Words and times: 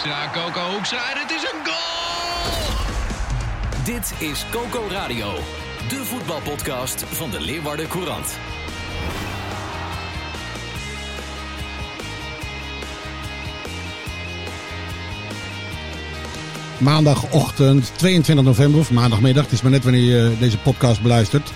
Hoekstra, 0.00 0.30
Coco 0.32 0.72
Hoekstra 0.72 1.12
en 1.14 1.20
het 1.20 1.30
is 1.30 1.42
een 1.42 1.64
goal! 1.64 2.74
Dit 3.84 4.28
is 4.28 4.44
Coco 4.50 4.88
Radio, 4.90 5.32
de 5.88 6.04
voetbalpodcast 6.04 7.04
van 7.04 7.30
de 7.30 7.40
Leeuwarden 7.40 7.88
Courant. 7.88 8.38
Maandagochtend 16.78 17.92
22 17.96 18.44
november, 18.44 18.80
of 18.80 18.90
maandagmiddag, 18.90 19.44
het 19.44 19.52
is 19.52 19.62
maar 19.62 19.70
net 19.70 19.84
wanneer 19.84 20.02
je 20.02 20.36
deze 20.38 20.58
podcast 20.58 21.02
beluistert. 21.02 21.52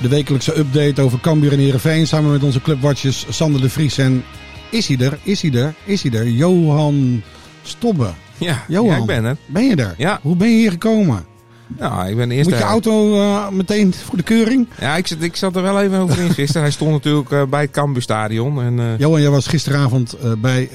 De 0.00 0.08
wekelijkse 0.08 0.58
update 0.58 1.02
over 1.02 1.20
Cambuur 1.20 1.52
en 1.52 1.58
Heerenveen 1.58 2.06
samen 2.06 2.32
met 2.32 2.42
onze 2.42 2.60
clubwatchers 2.60 3.26
Sander 3.28 3.60
de 3.60 3.70
Vries 3.70 3.98
en... 3.98 4.24
Is 4.70 4.88
hij 4.88 4.98
er? 4.98 5.18
Is 5.22 5.42
hij 5.42 5.52
er? 5.52 5.74
Is 5.84 6.02
hij 6.02 6.12
er? 6.12 6.28
Johan 6.28 7.22
Stobbe. 7.68 8.10
Ja, 8.38 8.64
Johan, 8.68 8.90
ja, 8.90 8.96
ik 8.96 9.06
ben 9.06 9.24
er. 9.24 9.36
Ben 9.46 9.64
je 9.64 9.76
er? 9.76 9.94
Ja. 9.96 10.18
Hoe 10.22 10.36
ben 10.36 10.48
je 10.48 10.56
hier 10.56 10.70
gekomen? 10.70 11.24
Nou, 11.66 12.08
ik 12.08 12.16
ben 12.16 12.30
eerst... 12.30 12.48
Moet 12.48 12.58
je 12.58 12.64
eh, 12.64 12.70
auto 12.70 13.20
eh, 13.20 13.48
meteen 13.48 13.94
voor 13.94 14.16
de 14.16 14.22
keuring? 14.22 14.68
Ja, 14.80 14.96
ik 14.96 15.06
zat, 15.06 15.20
ik 15.20 15.36
zat 15.36 15.56
er 15.56 15.62
wel 15.62 15.80
even 15.80 15.98
over 15.98 16.18
in 16.18 16.30
gisteren. 16.30 16.62
Hij 16.62 16.70
stond 16.70 16.90
natuurlijk 16.90 17.30
eh, 17.30 17.42
bij 17.44 17.60
het 17.60 17.70
Cambuurstadion. 17.70 18.62
En 18.62 18.96
Johan, 18.98 19.20
jij 19.20 19.30
was 19.30 19.46
gisteravond 19.46 20.16
bij 20.38 20.70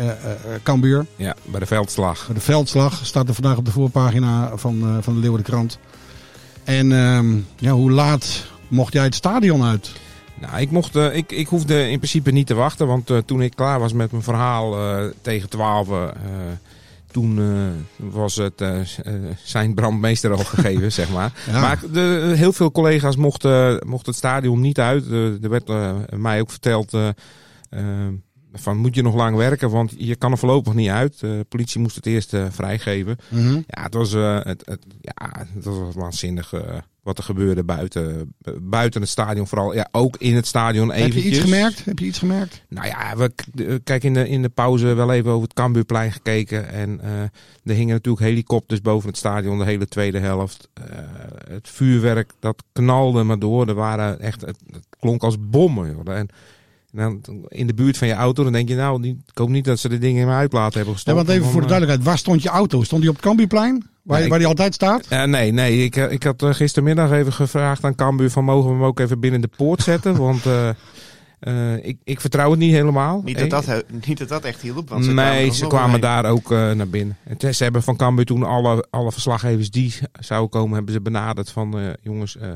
Cambuur. 0.63 1.05
ja, 1.15 1.35
bij 1.45 1.59
de 1.59 1.65
veldslag. 1.65 2.29
De 2.33 2.39
veldslag 2.39 2.99
staat 3.05 3.27
er 3.27 3.33
vandaag 3.33 3.57
op 3.57 3.65
de 3.65 3.71
voorpagina 3.71 4.51
van, 4.55 4.97
van 5.01 5.13
de 5.13 5.19
Leeuwardenkrant. 5.19 5.79
En 6.63 6.91
ehm, 6.91 7.37
ja, 7.55 7.71
hoe 7.71 7.91
laat 7.91 8.45
mocht 8.67 8.93
jij 8.93 9.03
het 9.03 9.15
stadion 9.15 9.63
uit? 9.63 9.91
Nou, 10.39 10.61
ik, 10.61 10.71
mocht, 10.71 10.95
ik, 10.95 11.31
ik 11.31 11.47
hoefde 11.47 11.89
in 11.89 11.97
principe 11.97 12.31
niet 12.31 12.47
te 12.47 12.53
wachten. 12.53 12.87
Want 12.87 13.11
toen 13.25 13.41
ik 13.41 13.55
klaar 13.55 13.79
was 13.79 13.93
met 13.93 14.11
mijn 14.11 14.23
verhaal 14.23 14.75
tegen 15.21 15.49
12... 15.49 15.87
toen 17.11 17.39
eh, 17.39 18.09
was 18.11 18.35
het 18.35 18.61
eh, 18.61 18.79
eh, 18.79 18.85
zijn 19.43 19.73
brandmeester 19.73 20.31
al 20.31 20.43
gegeven, 20.43 20.91
zeg 21.01 21.09
maar. 21.09 21.33
Ja. 21.47 21.61
Maar 21.61 21.79
de, 21.91 22.33
heel 22.35 22.53
veel 22.53 22.71
collega's 22.71 23.15
mochten, 23.15 23.87
mochten 23.87 24.09
het 24.09 24.19
stadion 24.19 24.59
niet 24.59 24.79
uit. 24.79 25.11
Er 25.41 25.49
werd 25.49 25.71
mij 26.09 26.41
ook 26.41 26.51
verteld... 26.51 26.97
eh, 28.51 28.57
eh, 28.57 28.61
van 28.63 28.77
moet 28.77 28.95
je 28.95 29.01
nog 29.01 29.15
lang 29.15 29.35
werken, 29.35 29.69
want 29.69 29.93
je 29.97 30.15
kan 30.15 30.31
er 30.31 30.37
voorlopig 30.37 30.73
niet 30.73 30.89
uit. 30.89 31.19
De 31.19 31.45
politie 31.49 31.79
moest 31.81 31.95
het 31.95 32.05
eerst 32.05 32.33
eh, 32.33 32.45
vrijgeven. 32.49 33.17
Mhm. 33.29 33.53
Ja, 33.67 33.83
het 33.83 33.93
was, 33.93 34.13
eh, 34.13 34.39
het, 34.43 34.63
het, 34.65 34.85
ja, 35.01 35.45
het 35.53 35.65
was 35.65 35.95
waanzinnig 35.95 36.53
eh, 36.53 36.77
wat 37.03 37.17
er 37.17 37.23
gebeurde 37.23 37.63
buiten, 37.63 38.33
eh, 38.41 38.53
buiten 38.61 39.01
het 39.01 39.09
stadion. 39.09 39.47
Vooral 39.47 39.73
ja, 39.73 39.87
ook 39.91 40.17
in 40.17 40.35
het 40.35 40.47
stadion 40.47 40.87
Heb 40.87 40.97
je 40.97 41.03
eventjes. 41.03 41.31
iets 41.31 41.39
gemerkt? 41.39 41.85
Heb 41.85 41.99
je 41.99 42.05
iets 42.05 42.19
gemerkt? 42.19 42.63
Nou 42.69 42.87
ja, 42.87 43.17
we 43.17 43.31
eh, 43.55 43.75
kijk 43.83 44.03
in 44.03 44.13
de, 44.13 44.29
in 44.29 44.41
de 44.41 44.49
pauze 44.49 44.93
wel 44.93 45.11
even 45.13 45.31
over 45.31 45.43
het 45.43 45.53
Cambuurplein 45.53 46.11
gekeken. 46.11 46.69
En 46.69 47.01
eh, 47.01 47.21
er 47.63 47.75
hingen 47.75 47.93
natuurlijk 47.93 48.25
helikopters 48.25 48.81
boven 48.81 49.09
het 49.09 49.17
stadion 49.17 49.57
de 49.57 49.65
hele 49.65 49.87
tweede 49.87 50.19
helft. 50.19 50.69
Eh, 50.73 50.83
het 51.49 51.69
vuurwerk, 51.69 52.31
dat 52.39 52.63
knalde 52.71 53.23
maar 53.23 53.39
door. 53.39 53.67
Er 53.67 53.73
waren 53.73 54.19
echt, 54.19 54.41
het, 54.41 54.57
het 54.71 54.85
klonk 54.99 55.23
als 55.23 55.37
bommen. 55.39 55.91
Joh. 55.91 56.15
En, 56.15 56.29
en 56.93 57.19
dan 57.21 57.45
in 57.47 57.67
de 57.67 57.73
buurt 57.73 57.97
van 57.97 58.07
je 58.07 58.13
auto, 58.13 58.43
dan 58.43 58.51
denk 58.51 58.69
je 58.69 58.75
nou, 58.75 59.07
ik 59.07 59.15
hoop 59.37 59.49
niet 59.49 59.65
dat 59.65 59.79
ze 59.79 59.89
de 59.89 59.97
dingen 59.97 60.21
in 60.21 60.27
mijn 60.27 60.39
uitlaat 60.39 60.73
hebben 60.73 60.85
Ja, 60.93 60.93
gestopt. 60.93 61.17
want 61.17 61.29
even 61.29 61.43
voor 61.43 61.53
de 61.53 61.61
eh, 61.61 61.67
duidelijkheid, 61.67 62.07
waar 62.09 62.17
stond 62.17 62.41
je 62.43 62.49
auto? 62.49 62.83
Stond 62.83 63.01
die 63.01 63.09
op 63.09 63.15
het 63.15 63.25
Cambuurplein? 63.25 63.89
Waar, 64.01 64.21
Ja, 64.21 64.27
waar 64.27 64.37
die 64.37 64.47
altijd 64.47 64.73
staat? 64.73 65.05
Eh, 65.07 65.23
nee, 65.23 65.51
nee. 65.51 65.83
Ik, 65.83 65.95
eh, 65.95 66.11
ik 66.11 66.23
had 66.23 66.43
gistermiddag 66.49 67.11
even 67.11 67.33
gevraagd 67.33 67.83
aan 67.83 67.95
Cambuur 67.95 68.29
van 68.29 68.43
mogen 68.43 68.69
we 68.69 68.75
hem 68.75 68.83
ook 68.83 68.99
even 68.99 69.19
binnen 69.19 69.41
de 69.41 69.49
poort 69.57 69.81
zetten. 69.81 70.17
want 70.27 70.45
eh, 70.45 70.69
eh, 71.39 71.85
ik, 71.85 71.97
ik 72.03 72.21
vertrouw 72.21 72.49
het 72.49 72.59
niet 72.59 72.71
helemaal. 72.73 73.21
Niet 73.25 73.49
dat, 73.49 73.65
dat, 73.65 73.83
niet 74.05 74.17
dat 74.17 74.27
dat 74.29 74.43
echt 74.43 74.61
hielp. 74.61 74.89
Want 74.89 75.05
ze 75.05 75.11
nee, 75.11 75.47
er 75.47 75.53
ze 75.53 75.67
kwamen 75.67 76.01
daar 76.01 76.25
ook 76.25 76.49
naar 76.49 76.89
binnen. 76.89 77.17
En 77.23 77.37
te- 77.37 77.53
ze 77.53 77.63
hebben 77.63 77.83
van 77.83 77.95
Cambuur 77.95 78.25
toen 78.25 78.43
alle, 78.43 78.85
alle 78.89 79.11
verslaggevers 79.11 79.71
die 79.71 79.93
zouden 80.19 80.49
komen, 80.49 80.75
hebben 80.75 80.93
ze 80.93 81.01
benaderd 81.01 81.49
van 81.51 81.77
eh, 81.79 81.85
jongens, 82.01 82.37
eh, 82.37 82.49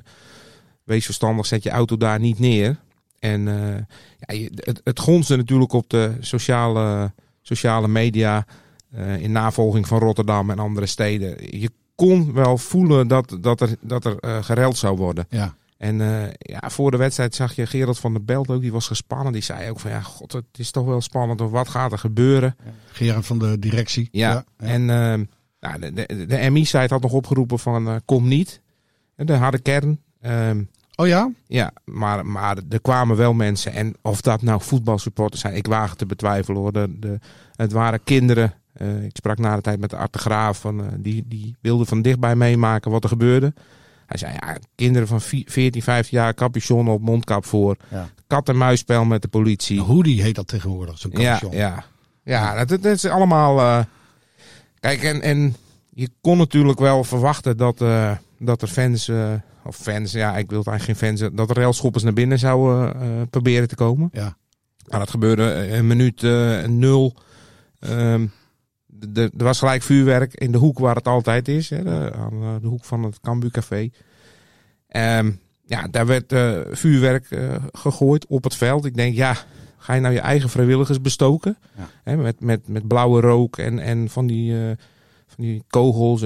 wees 0.84 1.06
verstandig, 1.06 1.46
zet 1.46 1.64
je 1.64 1.70
auto 1.70 1.98
daar 1.98 2.20
niet 2.20 2.40
neer. 2.40 2.78
En 3.32 3.48
eh, 3.48 4.38
ja, 4.38 4.50
het, 4.56 4.82
het 4.84 5.00
gonste 5.00 5.36
natuurlijk 5.36 5.74
op 5.74 5.90
de 5.90 6.18
sociale, 6.20 7.14
sociale 7.42 7.88
media 7.88 8.46
eh, 8.92 9.22
in 9.22 9.32
navolging 9.32 9.88
van 9.88 10.00
Rotterdam 10.00 10.50
en 10.50 10.60
andere 10.60 10.86
steden. 10.86 11.60
Je 11.60 11.72
kon 11.96 12.34
wel 12.34 12.58
voelen 12.58 13.08
dat, 13.08 13.38
dat 13.42 13.62
er, 13.62 13.76
dat 13.82 14.06
er 14.06 14.20
eh, 14.20 14.44
gereld 14.44 14.78
zou 14.78 14.98
worden. 14.98 15.26
Ja. 15.30 15.56
En 15.78 15.98
ja, 16.38 16.70
voor 16.70 16.92
de 16.92 16.98
wedstrijd 16.98 17.36
zag 17.36 17.56
je 17.56 17.66
Gerald 17.66 18.00
van 18.00 18.14
der 18.14 18.24
Belt 18.24 18.50
ook, 18.50 18.62
die 18.62 18.72
was 18.72 18.88
gespannen. 18.88 19.34
Die 19.34 19.42
zei 19.42 19.70
ook 19.70 19.80
van 19.80 19.92
ja, 19.92 20.02
god, 20.02 20.32
het 20.32 20.46
is 20.58 20.72
toch 20.72 20.86
wel 20.86 21.02
spannend. 21.02 21.42
Of 21.42 21.52
wat 21.52 21.70
gaat 21.70 21.92
er 21.92 21.98
gebeuren? 21.98 22.56
Gerard 22.92 23.26
van 23.26 23.40
de 23.40 23.60
directie. 23.60 24.08
Ja, 24.12 24.32
ja. 24.32 24.46
en 24.58 24.86
nou, 25.60 25.80
de, 25.80 25.94
de, 25.94 26.26
de 26.26 26.50
MI-site 26.50 26.94
had 26.94 27.02
nog 27.02 27.12
opgeroepen 27.12 27.60
van 27.60 28.02
kom 28.06 28.28
niet. 28.28 28.62
De 29.16 29.34
harde 29.34 29.60
kern. 29.60 30.02
Ehm, 30.22 30.64
Oh 30.96 31.08
ja? 31.08 31.32
ja, 31.48 31.72
maar, 31.86 32.26
maar 32.26 32.58
er 32.70 32.82
kwamen 32.82 33.18
wel 33.18 33.34
mensen. 33.34 33.74
En 33.74 33.94
of 34.02 34.22
dat 34.22 34.42
nou 34.42 34.62
voetbalsupporters 34.62 35.42
zijn, 35.42 35.56
ik 35.56 35.68
waag 35.68 35.96
te 35.96 36.06
betwijfelen 36.06 36.60
hoor. 36.62 36.72
De, 36.72 36.96
de, 37.00 37.20
het 37.56 37.72
waren 37.72 38.04
kinderen. 38.04 38.54
Eh, 38.74 39.04
ik 39.04 39.16
sprak 39.16 39.38
na 39.38 39.56
de 39.56 39.62
tijd 39.62 39.80
met 39.80 39.90
de 39.90 39.96
Art 39.98 40.14
de 40.14 40.20
Graaf. 40.20 40.60
Van, 40.60 40.80
eh, 40.80 40.88
die, 40.98 41.24
die 41.28 41.56
wilde 41.62 41.86
van 41.86 42.02
dichtbij 42.02 42.36
meemaken 42.36 42.92
wat 42.92 43.04
er 43.04 43.10
gebeurde. 43.10 43.54
Hij 44.06 44.18
zei, 44.18 44.34
ja, 44.34 44.58
kinderen 44.76 45.08
van 45.08 45.22
vi- 45.22 45.46
14, 45.48 45.82
15 45.82 46.18
jaar, 46.18 46.34
capuchon 46.34 46.88
op, 46.90 47.02
mondkap 47.02 47.46
voor. 47.46 47.76
Ja. 47.90 48.10
Kat-en-muisspel 48.28 49.06
met 49.06 49.22
de 49.22 49.28
politie. 49.28 49.80
Een 49.80 49.86
hoodie 49.86 50.22
heet 50.22 50.36
dat 50.36 50.48
tegenwoordig, 50.48 50.98
zo'n 50.98 51.12
Ja, 51.14 51.34
capuchon. 51.34 51.58
ja. 51.58 51.84
ja 52.24 52.66
dat, 52.66 52.82
dat 52.82 52.86
is 52.94 53.06
allemaal. 53.06 53.60
eh, 53.60 53.80
kijk, 54.80 55.04
en, 55.04 55.22
en 55.22 55.56
je 55.94 56.10
kon 56.22 56.38
natuurlijk 56.38 56.80
wel 56.80 57.04
verwachten 57.04 57.58
dat, 57.58 57.82
eh, 57.82 58.12
dat 58.40 58.62
er 58.62 58.68
fans. 58.68 59.12
Of 59.66 59.76
fans, 59.76 60.12
ja, 60.12 60.38
ik 60.38 60.50
wil 60.50 60.64
eigenlijk 60.64 61.00
geen 61.00 61.10
fans. 61.10 61.36
Dat 61.36 61.50
er 61.50 61.56
railschoppers 61.56 62.04
naar 62.04 62.14
binnen 62.14 62.40
zouden 62.40 63.02
eh, 63.02 63.08
proberen 63.30 63.68
te 63.68 63.76
komen. 63.76 64.10
Ja. 64.14 64.38
Maar 64.88 65.00
dat 65.00 65.10
gebeurde 65.10 65.52
eh, 65.52 65.76
een 65.76 65.88
minuut 65.88 66.24
eh, 66.24 66.64
nul. 66.64 67.16
Ehm, 67.80 68.28
er 69.14 69.32
was 69.36 69.60
gelijk 69.60 69.84
vuurwerk 69.84 70.34
in 70.34 70.52
de 70.52 70.58
hoek 70.58 70.80
waar 70.80 70.96
het 70.96 71.08
altijd 71.08 71.48
is. 71.48 71.70
Hè, 71.70 71.84
de, 71.84 72.12
aan 72.16 72.60
de 72.62 72.68
hoek 72.68 72.86
van 72.86 73.04
het 73.04 73.20
Cambu 73.20 73.50
Café. 73.50 73.90
Ehm, 74.88 75.32
ja, 75.66 75.88
daar 75.88 76.06
werd 76.06 76.34
vuurwerk 76.78 77.28
gegooid 77.72 78.26
op 78.28 78.44
het 78.44 78.56
veld. 78.56 78.86
Ik 78.86 78.96
denk, 78.96 79.16
ja, 79.16 79.36
ga 79.86 79.94
je 79.94 80.02
nou 80.02 80.14
je 80.14 80.20
eigen 80.20 80.50
vrijwilligers 80.50 81.02
bestoken? 81.02 81.58
Ja. 81.78 81.90
Hè, 82.04 82.18
met, 82.18 82.40
met, 82.40 82.68
met 82.68 82.88
blauwe 82.88 83.22
rook 83.22 83.58
en, 83.58 83.80
en 83.80 84.10
van, 84.10 84.28
die, 84.28 84.54
eh, 84.54 84.78
van 85.28 85.44
die 85.44 85.64
kogels, 85.68 86.22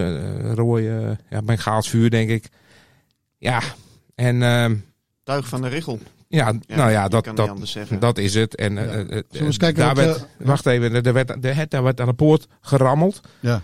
rode, 0.53 1.17
ja, 1.29 1.41
Bengaals 1.41 1.89
vuur 1.89 2.09
denk 2.09 2.29
ik. 2.29 2.49
Ja, 3.39 3.61
en 4.15 4.41
ehm, 4.43 4.75
Tuig 5.23 5.47
van 5.47 5.61
de 5.61 5.67
Richel. 5.67 5.99
ja, 6.27 6.53
nou 6.67 6.91
ja, 6.91 7.07
dat, 7.07 7.23
kan 7.23 7.33
niet 7.33 7.41
dat, 7.41 7.49
anders 7.49 7.71
zeggen. 7.71 7.99
dat 7.99 8.17
is 8.17 8.33
het. 8.33 8.55
En, 8.55 8.73
Ja. 8.73 8.79
eh, 8.81 8.99
eh, 8.99 9.07
Zullen 9.07 9.25
we 9.29 9.39
eens 9.39 9.57
kijken 9.57 9.79
daar 9.83 9.95
wat, 9.95 10.05
werd, 10.05 10.17
eh, 10.17 10.45
wacht 10.47 10.65
even, 10.65 11.03
er 11.05 11.13
werd, 11.13 11.45
er, 11.45 11.65
daar 11.69 11.83
werd 11.83 12.01
aan 12.01 12.07
de 12.07 12.13
poort 12.13 12.47
gerammeld. 12.61 13.21
Ja. 13.39 13.61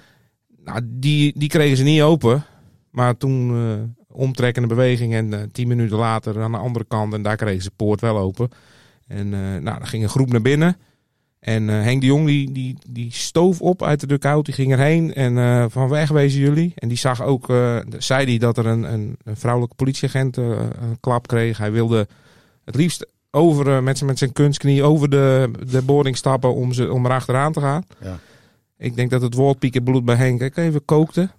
Nou, 0.64 0.80
die, 0.84 1.40
die 1.40 1.50
kregen 1.50 1.78
ze 1.78 1.84
niet 1.84 2.02
open. 2.02 2.46
Maar 2.92 3.18
toen 3.18 3.50
eh 3.56 4.04
omtrekkende 4.18 4.68
beweging 4.68 5.14
en 5.14 5.34
eh, 5.34 5.40
tien 5.52 5.68
minuten 5.68 5.98
later 5.98 6.42
aan 6.42 6.52
de 6.52 6.58
andere 6.58 6.86
kant. 6.86 7.14
En 7.14 7.22
daar 7.22 7.36
kregen 7.36 7.62
ze 7.62 7.70
de 7.70 7.76
poort 7.76 8.02
wel 8.02 8.18
open. 8.18 8.50
En 9.08 9.34
eh 9.34 9.40
nou, 9.40 9.78
dan 9.78 9.88
ging 9.88 10.04
een 10.04 10.10
groep 10.10 10.32
naar 10.32 10.42
binnen. 10.42 10.78
En 11.46 11.70
eh, 11.70 11.82
Henk 11.82 12.02
de 12.02 12.08
Jong 12.08 12.26
die, 12.26 12.52
die, 12.52 12.78
die 12.90 13.12
stoof 13.12 13.62
op 13.62 13.84
uit 13.84 14.00
de 14.00 14.08
dugout. 14.08 14.46
Die 14.46 14.54
ging 14.54 14.72
erheen 14.72 15.14
en 15.14 15.38
eh, 15.38 15.66
van 15.70 15.90
wegwezen 15.90 16.40
jullie. 16.40 16.72
En 16.76 16.88
die 16.88 16.98
zag 16.98 17.22
ook, 17.22 17.50
eh, 17.50 17.78
zei 17.98 18.26
hij 18.26 18.38
dat 18.38 18.58
er 18.58 18.66
een, 18.66 18.94
een, 18.94 19.18
een 19.24 19.38
vrouwelijke 19.38 19.76
politieagent 19.76 20.38
een 20.38 20.98
klap 21.00 21.28
kreeg. 21.28 21.58
Hij 21.58 21.72
wilde 21.72 22.08
het 22.64 22.76
liefst 22.76 23.08
over, 23.32 23.84
met, 23.84 23.98
zijn, 23.98 24.10
met 24.10 24.18
zijn 24.18 24.32
kunstknie 24.32 24.84
over 24.84 25.10
de, 25.10 25.52
de 25.70 25.82
boarding 25.82 26.18
stappen 26.18 26.54
om, 26.54 26.74
ze, 26.74 26.92
om 26.92 27.06
erachteraan 27.06 27.54
te 27.54 27.60
gaan. 27.60 27.84
Ja. 28.02 28.20
Ik 28.78 28.96
denk 28.96 29.10
dat 29.10 29.22
het 29.22 29.34
woord 29.34 29.60
piekenbloed 29.60 30.06
bij 30.06 30.16
Henk 30.16 30.44
ook 30.44 30.58
even 30.58 30.86
kookte. 30.86 31.30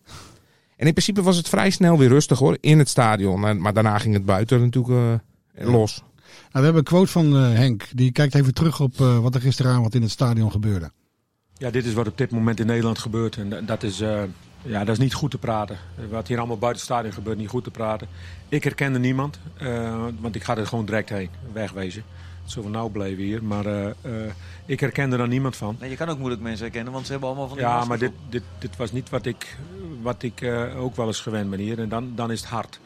En 0.77 0.87
in 0.87 0.93
principe 0.93 1.23
was 1.23 1.37
het 1.37 1.49
vrij 1.49 1.71
snel 1.71 1.99
weer 1.99 2.09
rustig 2.09 2.39
hoor, 2.39 2.57
in 2.61 2.79
het 2.79 2.89
stadion. 2.89 3.61
Maar 3.61 3.73
daarna 3.73 3.99
ging 3.99 4.15
het 4.15 4.25
buiten 4.25 4.61
natuurlijk 4.61 5.21
los. 5.55 6.03
Nou, 6.57 6.69
we 6.69 6.73
hebben 6.73 6.77
een 6.77 6.99
quote 6.99 7.11
van 7.11 7.37
eh, 7.37 7.53
Henk. 7.53 7.85
Die 7.95 8.13
kijkt 8.13 8.35
even 8.35 8.55
terug 8.55 8.81
op 8.81 9.01
eh, 9.01 9.19
wat 9.19 9.35
er 9.35 9.41
gisteravond 9.41 9.95
in 9.95 10.03
het 10.03 10.11
stadion 10.11 10.51
gebeurde. 10.51 10.91
Ja, 11.59 11.71
dit 11.71 11.85
is 11.85 11.93
wat 11.93 12.07
op 12.07 12.19
dit 12.19 12.31
moment 12.31 12.61
in 12.61 12.67
Nederland 12.67 12.99
gebeurt. 12.99 13.37
En 13.37 13.67
dat 13.67 13.83
is, 13.83 14.01
uh, 14.01 14.23
ja, 14.63 14.85
dat 14.85 14.89
is 14.89 14.99
niet 14.99 15.15
goed 15.15 15.31
te 15.31 15.39
praten. 15.39 15.79
Wat 16.11 16.29
hier 16.29 16.39
allemaal 16.39 16.59
buiten 16.59 16.83
het 16.83 16.93
stadion 16.93 17.13
gebeurt, 17.13 17.39
niet 17.39 17.49
goed 17.49 17.65
te 17.65 17.71
praten. 17.71 18.09
Ik 18.49 18.65
herkende 18.65 18.99
niemand, 18.99 19.39
uh, 19.63 20.05
want 20.21 20.35
ik 20.35 20.45
ga 20.45 20.57
er 20.57 20.67
gewoon 20.67 20.87
direct 20.87 21.09
heen, 21.09 21.29
wegwezen. 21.53 22.03
Zo 22.45 22.63
van 22.63 22.71
nou 22.71 22.91
blijven 22.91 23.23
hier, 23.23 23.45
maar 23.45 23.67
uh, 23.67 23.87
ik 24.67 24.81
herkende 24.81 25.17
er 25.17 25.29
niemand 25.29 25.57
van. 25.57 25.77
Nee, 25.81 25.91
je 25.91 25.97
kan 25.97 26.09
ook 26.09 26.19
moeilijk 26.19 26.43
mensen 26.43 26.65
herkennen, 26.65 26.93
want 26.93 27.07
ze 27.07 27.11
hebben 27.11 27.29
allemaal 27.29 27.49
van 27.49 27.57
die 27.57 27.67
Ja, 27.67 27.85
maar 27.85 27.99
dit, 27.99 28.13
dit, 28.29 28.43
dit 28.59 28.77
was 28.77 28.93
niet 28.93 29.11
wat 29.11 29.27
ik, 29.27 29.57
wat 30.03 30.23
ik 30.23 30.45
ook 30.77 30.97
wel 30.97 31.07
eens 31.07 31.21
gewend 31.21 31.51
ben 31.51 31.59
hier. 31.59 31.79
En 31.79 31.89
dan, 31.89 32.13
dan 32.15 32.31
is 32.31 32.41
het 32.41 32.49
hard. 32.49 32.81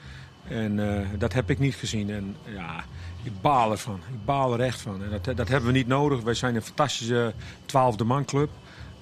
En 0.48 0.80
dat 1.18 1.32
heb 1.32 1.50
ik 1.50 1.58
niet 1.58 1.74
gezien. 1.74 2.10
En 2.10 2.36
ja, 2.44 2.84
ik 3.22 3.40
baal 3.40 3.70
ervan. 3.70 4.00
Ik 4.12 4.24
baal 4.24 4.52
er 4.52 4.60
echt 4.60 4.80
van. 4.80 5.02
En 5.02 5.10
dat, 5.10 5.36
dat 5.36 5.48
hebben 5.48 5.72
we 5.72 5.78
niet 5.78 5.86
nodig. 5.86 6.22
Wij 6.22 6.34
zijn 6.34 6.54
een 6.54 6.62
fantastische 6.62 7.34
twaalfde 7.66 8.04
manclub. 8.04 8.50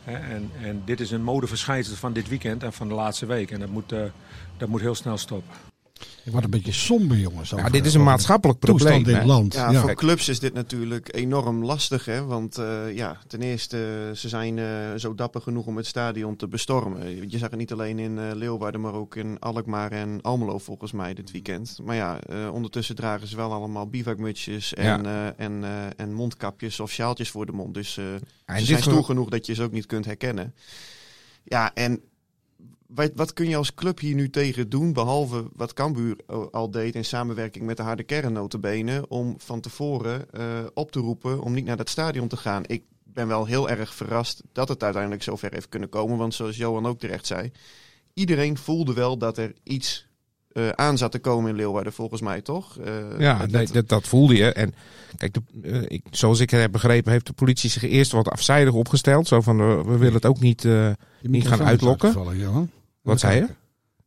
En, 0.05 0.51
en 0.63 0.83
dit 0.85 1.01
is 1.01 1.11
een 1.11 1.23
modeverschijnsel 1.23 1.97
van 1.97 2.13
dit 2.13 2.29
weekend 2.29 2.63
en 2.63 2.73
van 2.73 2.89
de 2.89 2.95
laatste 2.95 3.27
week. 3.27 3.51
En 3.51 3.61
dat 3.61 3.69
moet, 3.69 3.93
uh, 3.93 4.03
dat 4.57 4.69
moet 4.69 4.81
heel 4.81 4.95
snel 4.95 5.17
stoppen. 5.17 5.68
Ik 6.25 6.33
word 6.33 6.45
een 6.45 6.51
beetje 6.51 6.73
somber, 6.73 7.17
jongens. 7.17 7.51
Ja, 7.51 7.69
dit 7.69 7.87
is 7.87 7.95
een 7.95 8.03
maatschappelijk 8.03 8.59
probleem. 8.59 8.97
in 8.97 9.03
dit 9.03 9.25
land. 9.25 9.55
Ja, 9.55 9.71
ja, 9.71 9.81
voor 9.81 9.95
clubs 9.95 10.29
is 10.29 10.41
dit 10.41 10.55
natuurlijk 10.55 11.15
enorm 11.15 11.65
lastig. 11.65 12.05
Hè? 12.05 12.25
Want 12.25 12.59
uh, 12.59 12.95
ja, 12.95 13.19
ten 13.27 13.43
eerste, 13.43 14.11
ze 14.15 14.29
zijn 14.29 14.57
uh, 14.57 14.67
zo 14.97 15.15
dapper 15.15 15.41
genoeg 15.41 15.67
om 15.67 15.77
het 15.77 15.87
stadion 15.87 16.37
te 16.37 16.49
bestormen. 16.49 17.31
Je 17.31 17.39
zag 17.39 17.51
het 17.51 17.59
niet 17.59 17.73
alleen 17.73 17.99
in 17.99 18.17
uh, 18.17 18.31
Leeuwarden, 18.35 18.81
maar 18.81 18.95
ook 18.95 19.17
in 19.17 19.39
Alkmaar 19.39 19.93
en 19.93 20.21
Almelo 20.23 20.59
volgens 20.59 20.93
mij 20.93 21.15
dit 21.15 21.31
weekend. 21.31 21.79
Maar 21.85 21.97
ja, 21.97 22.21
ondertussen 22.53 22.97
dragen 22.97 23.29
ze 23.29 23.37
wel 23.37 23.53
allemaal 23.53 23.89
bivakmutsjes 23.89 24.75
en, 24.75 25.03
ja. 25.03 25.35
en, 25.37 25.65
en 25.97 26.15
mondkapjes 26.15 26.81
of 26.81 26.91
sjaaltjes 26.91 27.31
voor 27.31 27.47
de 27.47 27.53
mond. 27.53 27.75
Dus 27.75 27.93
ze 27.93 28.21
zijn 28.47 28.83
stoer 28.83 29.05
genoeg 29.05 29.29
dat 29.29 29.47
je 29.47 29.55
ze 29.55 29.63
ook 29.63 29.73
niet 29.73 29.87
kunt 29.87 30.05
herkennen. 30.05 30.55
Ja, 31.45 31.75
en 31.75 32.03
wat, 32.89 33.11
wat, 33.15 33.33
kun 33.33 33.49
je 33.49 33.57
als 33.57 33.75
club 33.75 33.99
hier 33.99 34.15
nu 34.15 34.31
tegen 34.31 34.69
doen, 34.69 34.93
behalve 34.93 35.49
wat 35.53 35.73
Cambuur 35.73 36.17
al 36.51 36.71
deed 36.71 36.95
in 36.95 37.05
samenwerking 37.05 37.65
met 37.65 37.77
de 37.77 37.83
harde 37.83 38.03
kern 38.03 39.09
om 39.09 39.35
van 39.39 39.61
tevoren 39.61 40.27
uh, 40.33 40.43
op 40.75 40.93
te 40.93 41.01
roepen 41.01 41.41
om 41.41 41.53
niet 41.53 41.65
naar 41.65 41.77
dat 41.77 41.89
stadion 41.89 42.29
te 42.29 42.37
gaan. 42.37 42.63
Ik 42.67 42.83
ben 43.05 43.29
wel 43.29 43.47
heel 43.47 43.69
erg 43.69 43.95
verrast 43.95 44.43
dat 44.53 44.69
het 44.69 44.83
uiteindelijk 44.83 45.23
zover 45.23 45.53
heeft 45.53 45.69
kunnen 45.69 45.89
komen, 45.89 46.19
want 46.19 46.35
zoals 46.35 46.57
Johan 46.57 46.87
ook 46.87 46.99
terecht 46.99 47.27
zei, 47.27 47.53
iedereen 48.15 48.59
voelde 48.59 48.93
wel 48.93 49.19
dat 49.19 49.39
er 49.39 49.53
iets 49.63 50.07
uh, 50.53 50.69
aan 50.69 50.99
zat 50.99 51.13
te 51.13 51.19
komen 51.19 51.51
in 51.51 51.57
Leeuwarden, 51.57 51.93
volgens 51.93 52.21
mij 52.21 52.41
toch? 52.41 52.79
Uh, 52.79 53.19
ja, 53.19 53.47
dat, 53.47 53.69
dat, 53.73 53.89
dat, 53.89 54.07
voelde 54.07 54.35
je. 54.35 54.53
En 54.53 54.75
kijk, 55.17 55.35
de, 55.35 55.41
uh, 55.63 55.83
ik, 55.87 56.03
zoals 56.11 56.41
ik 56.41 56.51
het 56.51 56.61
heb 56.61 56.73
begrepen, 56.73 57.13
heeft 57.13 57.27
de 57.27 57.33
politie 57.33 57.71
zich 57.71 57.83
eerst 57.83 58.13
wat 58.13 58.29
afzijdig 58.29 58.75
opgesteld. 58.75 59.29
Zo 59.29 59.41
van, 59.41 59.57
we 59.87 59.97
willen 59.97 60.15
het 60.15 60.27
ook 60.27 60.41
niet, 60.41 60.69
niet 61.21 61.49
gaan 61.49 61.63
uitlokken. 61.63 62.37
Johan. 62.39 62.71
Wat 63.03 63.21
zei 63.21 63.37
je? 63.37 63.47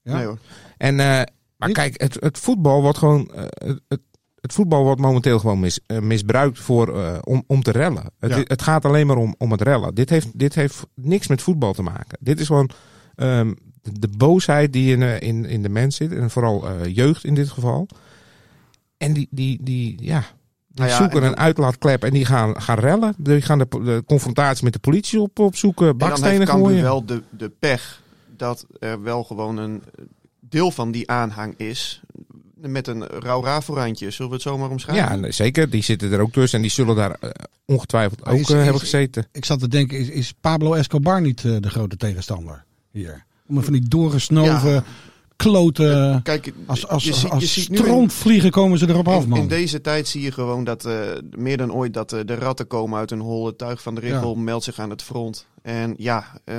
Ja. 0.04 0.16
Nee 0.16 0.26
hoor. 0.26 0.38
En, 0.78 0.94
uh, 0.94 1.22
maar 1.58 1.72
kijk, 1.72 2.02
het, 2.02 2.18
het 2.20 2.38
voetbal 2.38 2.82
wordt 2.82 2.98
gewoon. 2.98 3.32
Uh, 3.36 3.44
het, 3.88 4.02
het 4.42 4.54
voetbal 4.54 4.84
wordt 4.84 5.02
momenteel 5.02 5.40
gewoon 5.40 5.60
mis, 5.60 5.80
uh, 5.88 6.00
misbruikt 6.00 6.60
voor, 6.60 7.20
om, 7.24 7.44
om 7.48 7.62
te 7.62 7.72
rellen. 7.72 8.04
Het, 8.20 8.32
ja. 8.32 8.42
het, 8.44 8.62
gaat 8.62 8.86
alleen 8.86 9.08
maar 9.08 9.18
om, 9.18 9.36
om 9.38 9.52
het 9.52 9.62
rellen. 9.62 9.96
Dit 9.96 10.10
heeft, 10.10 10.40
dit 10.40 10.56
heeft 10.56 10.86
niks 10.96 11.28
met 11.28 11.42
voetbal 11.42 11.74
te 11.74 11.82
maken. 11.82 12.18
Dit 12.20 12.40
is 12.40 12.48
gewoon 12.48 12.70
um, 13.16 13.56
de, 13.82 14.00
de, 14.00 14.10
boosheid 14.18 14.74
die 14.74 14.98
in, 14.98 15.22
in, 15.22 15.46
in 15.46 15.62
de 15.62 15.70
mens 15.70 15.96
zit. 15.96 16.12
En 16.12 16.30
vooral 16.30 16.86
jeugd 16.88 17.24
in 17.24 17.34
dit 17.34 17.50
geval. 17.50 17.88
En 18.98 19.14
die, 19.14 19.28
die, 19.32 19.64
die 19.64 20.04
ja, 20.04 20.20
die 20.20 20.28
nou 20.86 20.90
ja, 20.90 20.98
zoeken 20.98 21.24
een 21.24 21.38
uitlaatklep 21.38 22.04
en 22.04 22.14
die 22.14 22.26
gaan, 22.26 22.62
gaan 22.62 22.80
rellen. 22.80 23.14
Die 23.18 23.42
gaan 23.42 23.58
de, 23.58 23.68
de 23.70 24.04
confrontatie 24.06 24.64
met 24.64 24.74
de 24.74 24.80
politie 24.80 25.20
op, 25.20 25.40
opzoeken. 25.40 25.98
Bakstenen 25.98 26.40
en 26.40 26.46
dan 26.46 26.60
gooien. 26.60 26.82
wel 26.82 27.06
de, 27.06 27.24
de 27.30 27.50
pech 27.50 28.02
dat 28.42 28.66
er 28.80 29.02
wel 29.02 29.24
gewoon 29.24 29.58
een 29.58 29.84
deel 30.40 30.72
van 30.72 30.92
die 30.92 31.10
aanhang 31.10 31.54
is. 31.58 32.02
Met 32.56 32.88
een 32.88 33.06
rauw 33.06 33.44
raforantje, 33.44 34.12
zullen 34.12 34.32
we 34.32 34.38
het 34.38 34.44
zomaar 34.44 34.70
omschrijven? 34.70 35.22
Ja, 35.22 35.32
zeker. 35.32 35.70
Die 35.70 35.84
zitten 35.84 36.12
er 36.12 36.20
ook 36.20 36.32
tussen 36.32 36.58
en 36.58 36.64
die 36.64 36.72
zullen 36.72 36.96
daar 36.96 37.18
uh, 37.24 37.30
ongetwijfeld 37.66 38.26
ook 38.26 38.40
is, 38.40 38.50
uh, 38.50 38.64
hebben 38.64 38.80
gezeten. 38.80 39.28
Ik 39.32 39.46
zat 39.46 39.60
te 39.60 39.68
denken, 39.68 39.98
is, 39.98 40.10
is 40.10 40.34
Pablo 40.42 40.74
Escobar 40.74 41.22
niet 41.22 41.44
uh, 41.44 41.58
de 41.60 41.70
grote 41.70 41.98
tegenstander 41.98 42.64
hier? 42.92 43.26
Om 43.48 43.64
van 43.64 43.74
die 43.74 43.88
doorgesnoven... 43.88 44.72
Ja 44.72 44.84
kloten. 45.42 46.22
Kijk, 46.24 46.54
als 46.66 46.88
als, 46.88 47.04
je, 47.04 47.12
als, 47.12 47.30
als 47.30 48.50
komen 48.50 48.78
ze 48.78 48.90
erop 48.90 49.08
af, 49.08 49.28
man. 49.28 49.38
In, 49.38 49.44
in 49.44 49.50
deze 49.50 49.82
tijd 49.82 50.08
zie 50.08 50.22
je 50.22 50.32
gewoon 50.32 50.64
dat 50.64 50.86
uh, 50.86 51.00
meer 51.38 51.58
dan 51.58 51.74
ooit 51.74 51.94
dat 51.94 52.14
uh, 52.14 52.20
de 52.26 52.36
ratten 52.36 52.68
komen 52.68 53.00
uit 53.00 53.12
een 53.12 53.20
holle 53.20 53.56
tuig 53.56 53.82
van 53.82 53.96
de 53.96 54.02
richel, 54.02 54.36
ja. 54.36 54.42
meldt 54.42 54.64
zich 54.64 54.80
aan 54.80 54.90
het 54.90 55.02
front. 55.02 55.46
En 55.62 55.94
ja, 55.98 56.26
uh, 56.46 56.56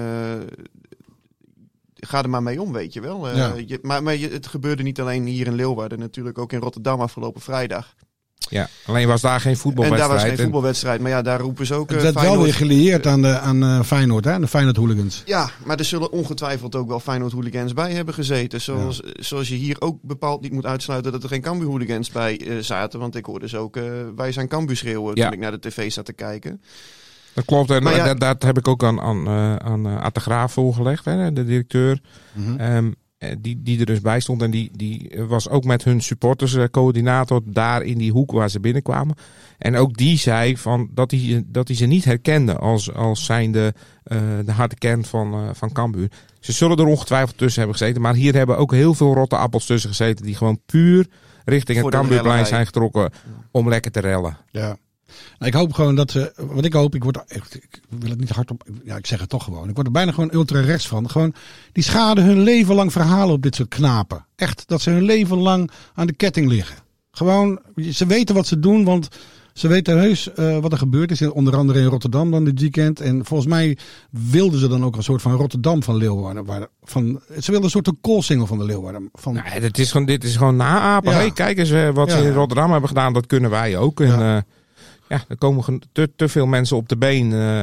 ga 2.06 2.22
er 2.22 2.30
maar 2.30 2.42
mee 2.42 2.62
om, 2.62 2.72
weet 2.72 2.92
je 2.92 3.00
wel. 3.00 3.28
Uh, 3.28 3.36
ja. 3.36 3.54
je, 3.66 3.78
maar 3.82 4.02
maar 4.02 4.16
je, 4.16 4.28
het 4.28 4.46
gebeurde 4.46 4.82
niet 4.82 5.00
alleen 5.00 5.26
hier 5.26 5.46
in 5.46 5.54
Leeuwarden, 5.54 5.98
natuurlijk 5.98 6.38
ook 6.38 6.52
in 6.52 6.60
Rotterdam 6.60 7.00
afgelopen 7.00 7.40
vrijdag. 7.40 7.94
Ja, 8.48 8.68
alleen 8.86 9.06
was 9.06 9.20
daar 9.20 9.40
geen 9.40 9.56
voetbalwedstrijd. 9.56 10.10
En 10.10 10.16
daar 10.16 10.26
was 10.26 10.36
geen 10.36 10.44
voetbalwedstrijd, 10.44 11.00
maar 11.00 11.10
ja, 11.10 11.22
daar 11.22 11.40
roepen 11.40 11.66
ze 11.66 11.74
ook... 11.74 11.90
Het 11.90 12.02
werd 12.02 12.16
uh, 12.16 12.22
wel 12.22 12.42
weer 12.42 12.54
gelieerd 12.54 13.06
aan, 13.06 13.22
de, 13.22 13.38
aan 13.38 13.62
uh, 13.62 13.82
Feyenoord, 13.82 14.24
hè? 14.24 14.40
de 14.40 14.48
Feyenoord 14.48 14.76
hooligans. 14.76 15.22
Ja, 15.24 15.50
maar 15.64 15.78
er 15.78 15.84
zullen 15.84 16.12
ongetwijfeld 16.12 16.74
ook 16.74 16.88
wel 16.88 17.00
Feyenoord 17.00 17.32
hooligans 17.32 17.72
bij 17.72 17.92
hebben 17.92 18.14
gezeten. 18.14 18.60
Zoals, 18.60 19.00
ja. 19.04 19.22
zoals 19.22 19.48
je 19.48 19.54
hier 19.54 19.76
ook 19.80 19.98
bepaald 20.02 20.40
niet 20.40 20.52
moet 20.52 20.66
uitsluiten 20.66 21.12
dat 21.12 21.22
er 21.22 21.28
geen 21.28 21.40
Cambuur 21.40 21.68
hooligans 21.68 22.10
bij 22.10 22.40
uh, 22.40 22.58
zaten. 22.58 23.00
Want 23.00 23.16
ik 23.16 23.24
hoorde 23.26 23.48
ze 23.48 23.58
ook, 23.58 23.78
wij 24.16 24.32
zijn 24.32 24.48
Cambuur 24.48 24.76
schreeuwen 24.76 25.14
ja. 25.14 25.24
toen 25.24 25.32
ik 25.32 25.38
naar 25.38 25.50
de 25.50 25.68
tv 25.68 25.92
zat 25.92 26.04
te 26.04 26.12
kijken. 26.12 26.62
Dat 27.34 27.44
klopt. 27.44 27.70
En 27.70 27.84
ja, 27.84 28.04
dat, 28.04 28.20
dat, 28.20 28.42
heb 28.42 28.58
ik 28.58 28.68
ook 28.68 28.84
aan, 28.84 29.00
aan, 29.00 29.28
uh, 29.28 29.56
aan 29.56 29.86
uh, 29.86 30.00
Atte 30.00 30.20
Graaf 30.20 30.52
voorgelegd, 30.52 31.04
hè, 31.04 31.32
de 31.32 31.44
directeur. 31.44 32.00
Mm 32.32 32.44
-hmm. 32.44 32.76
um, 32.76 32.94
die, 33.38 33.62
die 33.62 33.80
er 33.80 33.86
dus 33.86 34.00
bij 34.00 34.20
stond. 34.20 34.42
En 34.42 34.50
die, 34.50 34.70
die 34.76 35.10
was 35.28 35.48
ook 35.48 35.64
met 35.64 35.84
hun 35.84 36.00
supporterscoördinator 36.00 37.40
daar 37.44 37.82
in 37.82 37.98
die 37.98 38.12
hoek 38.12 38.32
waar 38.32 38.50
ze 38.50 38.60
binnenkwamen. 38.60 39.16
En 39.58 39.76
ook 39.76 39.96
die 39.96 40.18
zei 40.18 40.56
van 40.56 40.88
dat, 40.90 41.10
hij, 41.10 41.44
dat 41.46 41.68
hij 41.68 41.76
ze 41.76 41.86
niet 41.86 42.04
herkende 42.04 42.56
als, 42.56 42.94
als 42.94 43.24
zijnde 43.24 43.74
uh, 44.06 44.18
de 44.44 44.52
harde 44.52 44.74
kern 44.74 45.04
van, 45.04 45.34
uh, 45.34 45.48
van 45.52 45.72
Cambuur. 45.72 46.10
Ze 46.40 46.52
zullen 46.52 46.76
er 46.76 46.86
ongetwijfeld 46.86 47.38
tussen 47.38 47.60
hebben 47.60 47.78
gezeten. 47.78 48.02
Maar 48.02 48.14
hier 48.14 48.34
hebben 48.34 48.58
ook 48.58 48.72
heel 48.72 48.94
veel 48.94 49.14
rotte 49.14 49.36
appels 49.36 49.66
tussen 49.66 49.90
gezeten. 49.90 50.24
Die 50.24 50.36
gewoon 50.36 50.60
puur 50.66 51.06
richting 51.44 51.78
het 51.78 51.90
Cambuurplein 51.90 52.46
zijn 52.46 52.66
getrokken 52.66 53.10
om 53.50 53.68
lekker 53.68 53.90
te 53.90 54.00
rellen. 54.00 54.36
Ja. 54.50 54.76
Nou, 55.38 55.50
ik 55.52 55.58
hoop 55.58 55.72
gewoon 55.72 55.94
dat 55.94 56.10
ze, 56.10 56.32
wat 56.36 56.64
ik 56.64 56.72
hoop, 56.72 56.94
ik 56.94 57.04
word, 57.04 57.18
ik, 57.28 57.44
ik 57.54 57.80
wil 57.88 58.10
het 58.10 58.20
niet 58.20 58.30
hardop, 58.30 58.66
ja, 58.84 58.96
ik 58.96 59.06
zeg 59.06 59.20
het 59.20 59.28
toch 59.28 59.44
gewoon. 59.44 59.68
Ik 59.68 59.74
word 59.74 59.86
er 59.86 59.92
bijna 59.92 60.12
gewoon 60.12 60.32
ultra 60.32 60.60
rechts 60.60 60.88
van. 60.88 61.10
Gewoon, 61.10 61.34
die 61.72 61.84
schaden 61.84 62.24
hun 62.24 62.40
leven 62.40 62.74
lang 62.74 62.92
verhalen 62.92 63.34
op 63.34 63.42
dit 63.42 63.54
soort 63.54 63.68
knapen. 63.68 64.26
Echt, 64.36 64.62
dat 64.66 64.80
ze 64.80 64.90
hun 64.90 65.02
leven 65.02 65.38
lang 65.38 65.70
aan 65.94 66.06
de 66.06 66.12
ketting 66.12 66.48
liggen. 66.48 66.76
Gewoon, 67.10 67.60
ze 67.90 68.06
weten 68.06 68.34
wat 68.34 68.46
ze 68.46 68.58
doen, 68.58 68.84
want 68.84 69.08
ze 69.52 69.68
weten 69.68 69.98
heus 69.98 70.28
uh, 70.38 70.58
wat 70.58 70.72
er 70.72 70.78
gebeurd 70.78 71.10
is. 71.10 71.22
Onder 71.22 71.56
andere 71.56 71.80
in 71.80 71.86
Rotterdam 71.86 72.30
dan 72.30 72.44
dit 72.44 72.60
weekend. 72.60 73.00
En 73.00 73.24
volgens 73.24 73.48
mij 73.48 73.78
wilden 74.10 74.60
ze 74.60 74.68
dan 74.68 74.84
ook 74.84 74.96
een 74.96 75.02
soort 75.02 75.22
van 75.22 75.32
Rotterdam 75.32 75.82
van 75.82 75.96
Leeuwarden. 75.96 76.44
Waar, 76.44 76.66
van, 76.82 77.20
ze 77.28 77.50
wilden 77.50 77.64
een 77.64 77.70
soort 77.70 77.86
een 77.86 77.98
koolsingel 78.00 78.46
van 78.46 78.58
de 78.58 78.64
Leeuwarden. 78.64 79.10
Van... 79.12 79.32
Nee, 79.32 79.60
dit 79.60 79.78
is 79.78 79.90
gewoon, 79.90 80.06
dit 80.06 80.24
is 80.24 80.36
gewoon 80.36 80.56
naapen. 80.56 81.12
Ja. 81.12 81.18
Hey, 81.18 81.30
kijk 81.30 81.58
eens 81.58 81.70
uh, 81.70 81.90
wat 81.90 82.10
ja. 82.10 82.18
ze 82.18 82.24
in 82.24 82.32
Rotterdam 82.32 82.70
hebben 82.70 82.88
gedaan. 82.88 83.12
Dat 83.12 83.26
kunnen 83.26 83.50
wij 83.50 83.76
ook. 83.76 84.00
En, 84.00 84.06
ja. 84.06 84.36
uh, 84.36 84.42
ja, 85.12 85.24
er 85.28 85.36
komen 85.36 85.80
te, 85.92 86.10
te 86.16 86.28
veel 86.28 86.46
mensen 86.46 86.76
op 86.76 86.88
de 86.88 86.96
been 86.96 87.30
uh, 87.30 87.62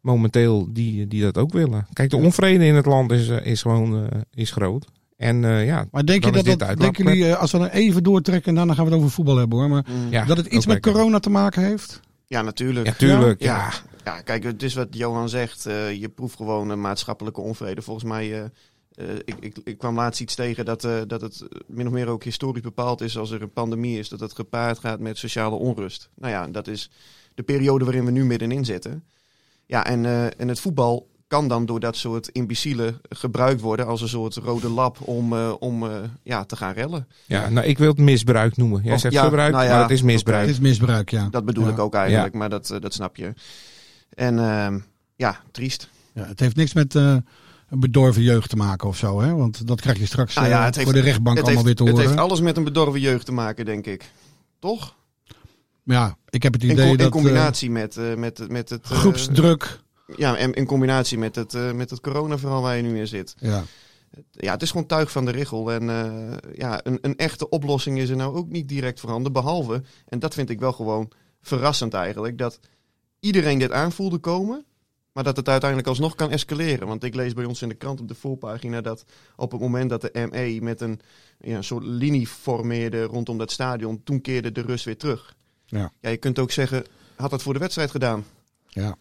momenteel 0.00 0.72
die, 0.72 1.06
die 1.06 1.22
dat 1.22 1.38
ook 1.38 1.52
willen. 1.52 1.86
Kijk, 1.92 2.10
de 2.10 2.16
onvrede 2.16 2.66
in 2.66 2.74
het 2.74 2.86
land 2.86 3.12
is, 3.12 3.28
uh, 3.28 3.46
is 3.46 3.62
gewoon 3.62 4.02
uh, 4.02 4.06
is 4.34 4.50
groot. 4.50 4.86
En 5.16 5.42
ja, 5.64 5.86
maar 5.90 6.04
denk 6.06 6.24
je 6.24 6.30
dat, 6.30 6.44
dat 6.44 6.78
denken 6.78 7.04
jullie, 7.04 7.34
als 7.34 7.52
we 7.52 7.58
dan 7.58 7.66
even 7.66 8.02
doortrekken, 8.02 8.54
dan 8.54 8.74
gaan 8.74 8.84
we 8.84 8.90
het 8.90 8.98
over 8.98 9.10
voetbal 9.10 9.36
hebben 9.36 9.58
hoor. 9.58 9.68
Maar 9.68 9.84
mm. 9.88 10.10
ja, 10.10 10.24
dat 10.24 10.36
het 10.36 10.46
iets 10.46 10.66
met 10.66 10.80
corona 10.80 11.18
te 11.18 11.30
maken 11.30 11.62
heeft? 11.62 12.00
Ja, 12.26 12.42
natuurlijk. 12.42 12.86
Ja, 12.86 12.92
tuurlijk. 12.92 13.42
Ja. 13.42 13.56
Ja. 13.56 13.72
ja. 14.04 14.20
kijk, 14.20 14.42
het 14.42 14.62
is 14.62 14.74
wat 14.74 14.88
Johan 14.90 15.28
zegt. 15.28 15.62
je 15.98 16.10
proeft 16.14 16.36
gewoon 16.36 16.70
een 16.70 16.80
maatschappelijke 16.80 17.40
onvrede. 17.40 17.82
Volgens 17.82 18.04
mij 18.04 18.50
uh, 19.00 19.14
ik, 19.24 19.34
ik, 19.40 19.56
ik, 19.64 19.78
kwam 19.78 19.94
laatst 19.94 20.20
iets 20.20 20.34
tegen 20.34 20.64
dat, 20.64 20.84
uh, 20.84 21.00
dat 21.06 21.20
het 21.20 21.42
min 21.66 21.86
of 21.86 21.92
meer 21.92 22.06
ook 22.06 22.24
historisch 22.24 22.62
bepaald 22.62 23.00
is 23.00 23.18
als 23.18 23.30
er 23.30 23.42
een 23.42 23.52
pandemie 23.52 23.98
is, 23.98 24.08
dat 24.08 24.20
het 24.20 24.34
gepaard 24.34 24.78
gaat 24.78 25.00
met 25.00 25.18
sociale 25.18 25.56
onrust. 25.56 26.08
Nou 26.14 26.32
ja, 26.32 26.46
dat 26.46 26.66
is 26.66 26.90
de 27.34 27.42
periode 27.42 27.84
waarin 27.84 28.04
we 28.04 28.10
nu 28.10 28.24
middenin 28.24 28.64
zitten. 28.64 29.04
Ja, 29.66 29.86
en, 29.86 30.04
uh, 30.04 30.24
en 30.24 30.48
het 30.48 30.60
voetbal 30.60 31.08
kan 31.26 31.48
dan 31.48 31.66
door 31.66 31.80
dat 31.80 31.96
soort 31.96 32.28
imbecielen 32.28 33.00
gebruikt 33.08 33.60
worden 33.60 33.86
als 33.86 34.00
een 34.00 34.08
soort 34.08 34.36
rode 34.36 34.68
lap 34.68 35.00
om, 35.00 35.34
om 35.42 35.88
ja, 36.22 36.44
te 36.44 36.56
gaan 36.56 36.72
rellen. 36.72 37.06
Ja, 37.26 37.48
nou 37.48 37.66
ik 37.66 37.78
wil 37.78 37.88
het 37.88 37.98
misbruik 37.98 38.56
noemen. 38.56 38.82
Jij 38.82 38.98
zegt 38.98 39.14
ja, 39.14 39.24
gebruik, 39.24 39.52
nou 39.52 39.64
ja, 39.64 39.70
maar 39.70 39.82
het 39.82 39.90
is 39.90 40.02
misbruik. 40.02 40.40
Het 40.40 40.50
is 40.50 40.60
misbruik, 40.60 41.10
ja. 41.10 41.28
Dat 41.30 41.44
bedoel 41.44 41.64
ja. 41.64 41.70
ik 41.70 41.78
ook 41.78 41.94
eigenlijk, 41.94 42.34
maar 42.34 42.48
dat, 42.48 42.76
dat 42.80 42.94
snap 42.94 43.16
je. 43.16 43.32
En 44.14 44.38
ehm, 44.38 44.78
ja, 45.16 45.40
triest. 45.50 45.88
Ja, 46.12 46.24
het 46.24 46.40
heeft 46.40 46.56
niks 46.56 46.72
met 46.72 46.94
een 47.70 47.80
bedorven 47.80 48.22
jeugd 48.22 48.48
te 48.50 48.56
maken 48.56 48.88
of 48.88 48.96
zo. 48.96 49.20
Hè? 49.20 49.34
Want 49.34 49.66
dat 49.66 49.80
krijg 49.80 49.98
je 49.98 50.06
straks 50.06 50.34
nou 50.34 50.48
ja, 50.48 50.76
uh, 50.76 50.82
voor 50.82 50.92
de 50.92 51.00
rechtbank 51.00 51.36
allemaal 51.36 51.54
heeft, 51.54 51.64
weer 51.64 51.74
te 51.74 51.82
horen. 51.82 51.98
Het 51.98 52.06
heeft 52.06 52.20
alles 52.20 52.40
met 52.40 52.56
een 52.56 52.64
bedorven 52.64 53.00
jeugd 53.00 53.26
te 53.26 53.32
maken, 53.32 53.64
denk 53.64 53.86
ik. 53.86 54.10
Toch? 54.58 54.96
Ja, 55.84 56.16
ik 56.28 56.42
heb 56.42 56.52
het 56.52 56.62
idee 56.62 56.90
in, 56.90 56.96
dat... 56.96 57.06
In 57.06 57.12
combinatie 57.12 57.68
uh, 57.68 57.74
met, 57.74 57.96
uh, 57.96 58.14
met, 58.14 58.48
met 58.48 58.68
het... 58.68 58.86
groepsdruk. 58.86 59.80
Ja, 60.16 60.36
en 60.36 60.52
in 60.52 60.66
combinatie 60.66 61.18
met 61.18 61.34
het, 61.34 61.54
eh, 61.54 61.72
met 61.72 61.90
het 61.90 62.00
corona-verhaal 62.00 62.62
waar 62.62 62.76
je 62.76 62.82
nu 62.82 62.98
in 62.98 63.06
zit. 63.06 63.34
Ja. 63.38 63.64
Ja, 64.30 64.52
het 64.52 64.62
is 64.62 64.70
gewoon 64.70 64.86
tuig 64.86 65.10
van 65.10 65.24
de 65.24 65.30
richel. 65.30 65.72
En 65.72 65.90
eh, 65.90 66.36
ja, 66.54 66.80
een, 66.82 66.98
een 67.02 67.16
echte 67.16 67.48
oplossing 67.48 67.98
is 67.98 68.08
er 68.08 68.16
nou 68.16 68.36
ook 68.36 68.48
niet 68.48 68.68
direct 68.68 69.00
voorhanden. 69.00 69.32
Behalve, 69.32 69.82
en 70.08 70.18
dat 70.18 70.34
vind 70.34 70.50
ik 70.50 70.60
wel 70.60 70.72
gewoon 70.72 71.10
verrassend 71.42 71.94
eigenlijk, 71.94 72.38
dat 72.38 72.58
iedereen 73.20 73.58
dit 73.58 73.72
aanvoelde 73.72 74.18
komen. 74.18 74.64
Maar 75.12 75.24
dat 75.24 75.36
het 75.36 75.48
uiteindelijk 75.48 75.88
alsnog 75.88 76.14
kan 76.14 76.30
escaleren. 76.30 76.86
Want 76.86 77.04
ik 77.04 77.14
lees 77.14 77.32
bij 77.32 77.44
ons 77.44 77.62
in 77.62 77.68
de 77.68 77.74
krant 77.74 78.00
op 78.00 78.08
de 78.08 78.14
voorpagina 78.14 78.80
dat 78.80 79.04
op 79.36 79.52
het 79.52 79.60
moment 79.60 79.90
dat 79.90 80.00
de 80.00 80.28
ME 80.30 80.58
met 80.62 80.80
een, 80.80 81.00
ja, 81.40 81.56
een 81.56 81.64
soort 81.64 81.84
linie 81.84 82.26
formeerde 82.26 83.02
rondom 83.02 83.38
dat 83.38 83.50
stadion, 83.50 84.02
toen 84.04 84.20
keerde 84.20 84.52
de 84.52 84.60
rust 84.60 84.84
weer 84.84 84.96
terug. 84.96 85.34
Ja. 85.66 85.92
Ja, 86.00 86.10
je 86.10 86.16
kunt 86.16 86.38
ook 86.38 86.50
zeggen, 86.50 86.84
had 87.16 87.30
dat 87.30 87.42
voor 87.42 87.52
de 87.52 87.58
wedstrijd 87.58 87.90
gedaan? 87.90 88.24
Ja. 88.68 88.96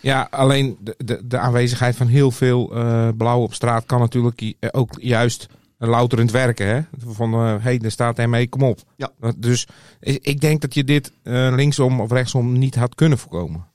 Ja, 0.00 0.26
alleen 0.30 0.76
de, 0.80 0.94
de, 0.98 1.26
de 1.26 1.38
aanwezigheid 1.38 1.96
van 1.96 2.06
heel 2.06 2.30
veel 2.30 2.74
eh 2.74 3.08
blauw 3.16 3.40
op 3.42 3.54
straat 3.54 3.86
kan 3.86 4.00
natuurlijk 4.00 4.40
eh, 4.40 4.68
ook 4.72 4.96
juist 5.00 5.46
louterend 5.78 6.30
werken. 6.30 6.66
Hè? 6.66 6.80
Van, 6.98 7.32
hé, 7.32 7.58
hey, 7.58 7.78
er 7.78 7.90
staat 7.90 8.26
ME, 8.26 8.48
kom 8.48 8.62
op. 8.62 8.80
Ja. 8.96 9.12
Dus 9.36 9.66
ik 10.00 10.40
denk 10.40 10.60
dat 10.60 10.74
je 10.74 10.84
dit 10.84 11.12
eh, 11.22 11.52
linksom 11.54 12.00
of 12.00 12.10
rechtsom 12.10 12.58
niet 12.58 12.74
had 12.74 12.94
kunnen 12.94 13.18
voorkomen. 13.18 13.66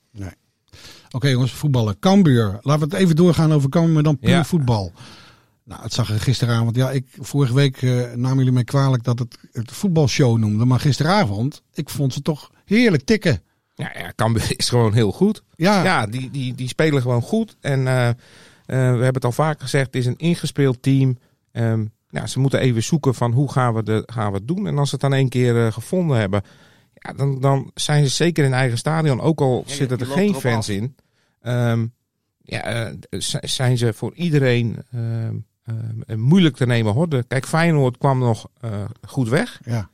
Oké 1.11 1.27
jongens, 1.27 1.51
voetballen. 1.51 1.99
Cambuur. 1.99 2.57
Laten 2.61 2.87
we 2.89 2.95
het 2.95 3.03
even 3.03 3.15
doorgaan 3.15 3.53
over 3.53 3.69
Cambuur, 3.69 3.93
maar 3.93 4.03
dan 4.03 4.19
puur 4.19 4.29
Ja. 4.29 4.43
voetbal. 4.45 4.91
Nou, 5.63 5.81
het 5.81 5.93
zag 5.93 6.09
er 6.09 6.19
gisteravond. 6.19 6.75
Ja, 6.75 6.91
ik, 6.91 7.05
vorige 7.19 7.53
week 7.53 7.81
eh, 7.81 8.11
namen 8.13 8.37
jullie 8.37 8.51
mij 8.51 8.63
kwalijk 8.63 9.03
dat 9.03 9.19
het 9.19 9.37
het 9.51 9.71
voetbalshow 9.71 10.37
noemde. 10.37 10.65
Maar 10.65 10.79
gisteravond, 10.79 11.63
ik 11.73 11.89
vond 11.89 12.13
ze 12.13 12.21
toch 12.21 12.51
heerlijk 12.65 13.03
tikken. 13.03 13.41
Ja, 13.75 13.91
ja 13.97 14.13
Cambuur 14.15 14.53
is 14.57 14.69
gewoon 14.69 14.93
heel 14.93 15.11
goed. 15.11 15.43
Ja, 15.55 15.83
Ja, 15.83 16.05
die, 16.07 16.31
die, 16.31 16.55
die 16.55 16.67
spelen 16.67 17.01
gewoon 17.01 17.21
goed. 17.21 17.55
En 17.61 17.87
eh, 17.87 18.07
eh, 18.09 18.15
we 18.65 18.73
hebben 18.75 19.13
het 19.13 19.25
al 19.25 19.31
vaak 19.31 19.61
gezegd, 19.61 19.85
het 19.85 19.95
is 19.95 20.05
een 20.05 20.17
ingespeeld 20.17 20.81
team. 20.81 21.17
Ehm, 21.51 21.85
ja, 22.09 22.27
ze 22.27 22.39
moeten 22.39 22.59
even 22.59 22.83
zoeken 22.83 23.15
van 23.15 23.31
hoe 23.31 23.51
gaan 23.51 23.73
we, 23.73 23.83
de, 23.83 24.03
gaan 24.05 24.31
we 24.31 24.37
het 24.37 24.47
doen. 24.47 24.67
En 24.67 24.77
als 24.77 24.89
ze 24.89 24.95
het 24.95 25.03
dan 25.03 25.13
één 25.13 25.29
keer 25.29 25.73
gevonden 25.73 26.17
hebben, 26.17 26.41
ja, 26.99 27.13
dan, 27.13 27.41
dan 27.41 27.71
zijn 27.75 28.03
ze 28.03 28.09
zeker 28.15 28.45
in 28.45 28.53
eigen 28.53 28.77
stadion. 28.77 29.21
Ook 29.21 29.39
al 29.41 29.63
zitten 29.67 29.99
er 29.99 30.05
geen 30.05 30.35
fans 30.35 30.69
af. 30.69 30.75
in. 30.75 30.95
ehm, 31.41 31.85
ja, 32.41 32.61
eh, 32.63 33.19
zijn 33.41 33.77
ze 33.77 33.93
voor 33.93 34.13
iedereen 34.15 34.77
ehm, 34.91 35.35
ehm, 36.05 36.19
moeilijk 36.19 36.55
te 36.55 36.65
nemen. 36.65 36.93
Hoor. 36.93 37.09
De- 37.09 37.25
kijk, 37.27 37.45
Feyenoord 37.45 37.97
kwam 37.97 38.19
nog 38.19 38.49
eh, 38.61 38.83
goed 39.07 39.29
weg. 39.29 39.59
ja. 39.65 39.89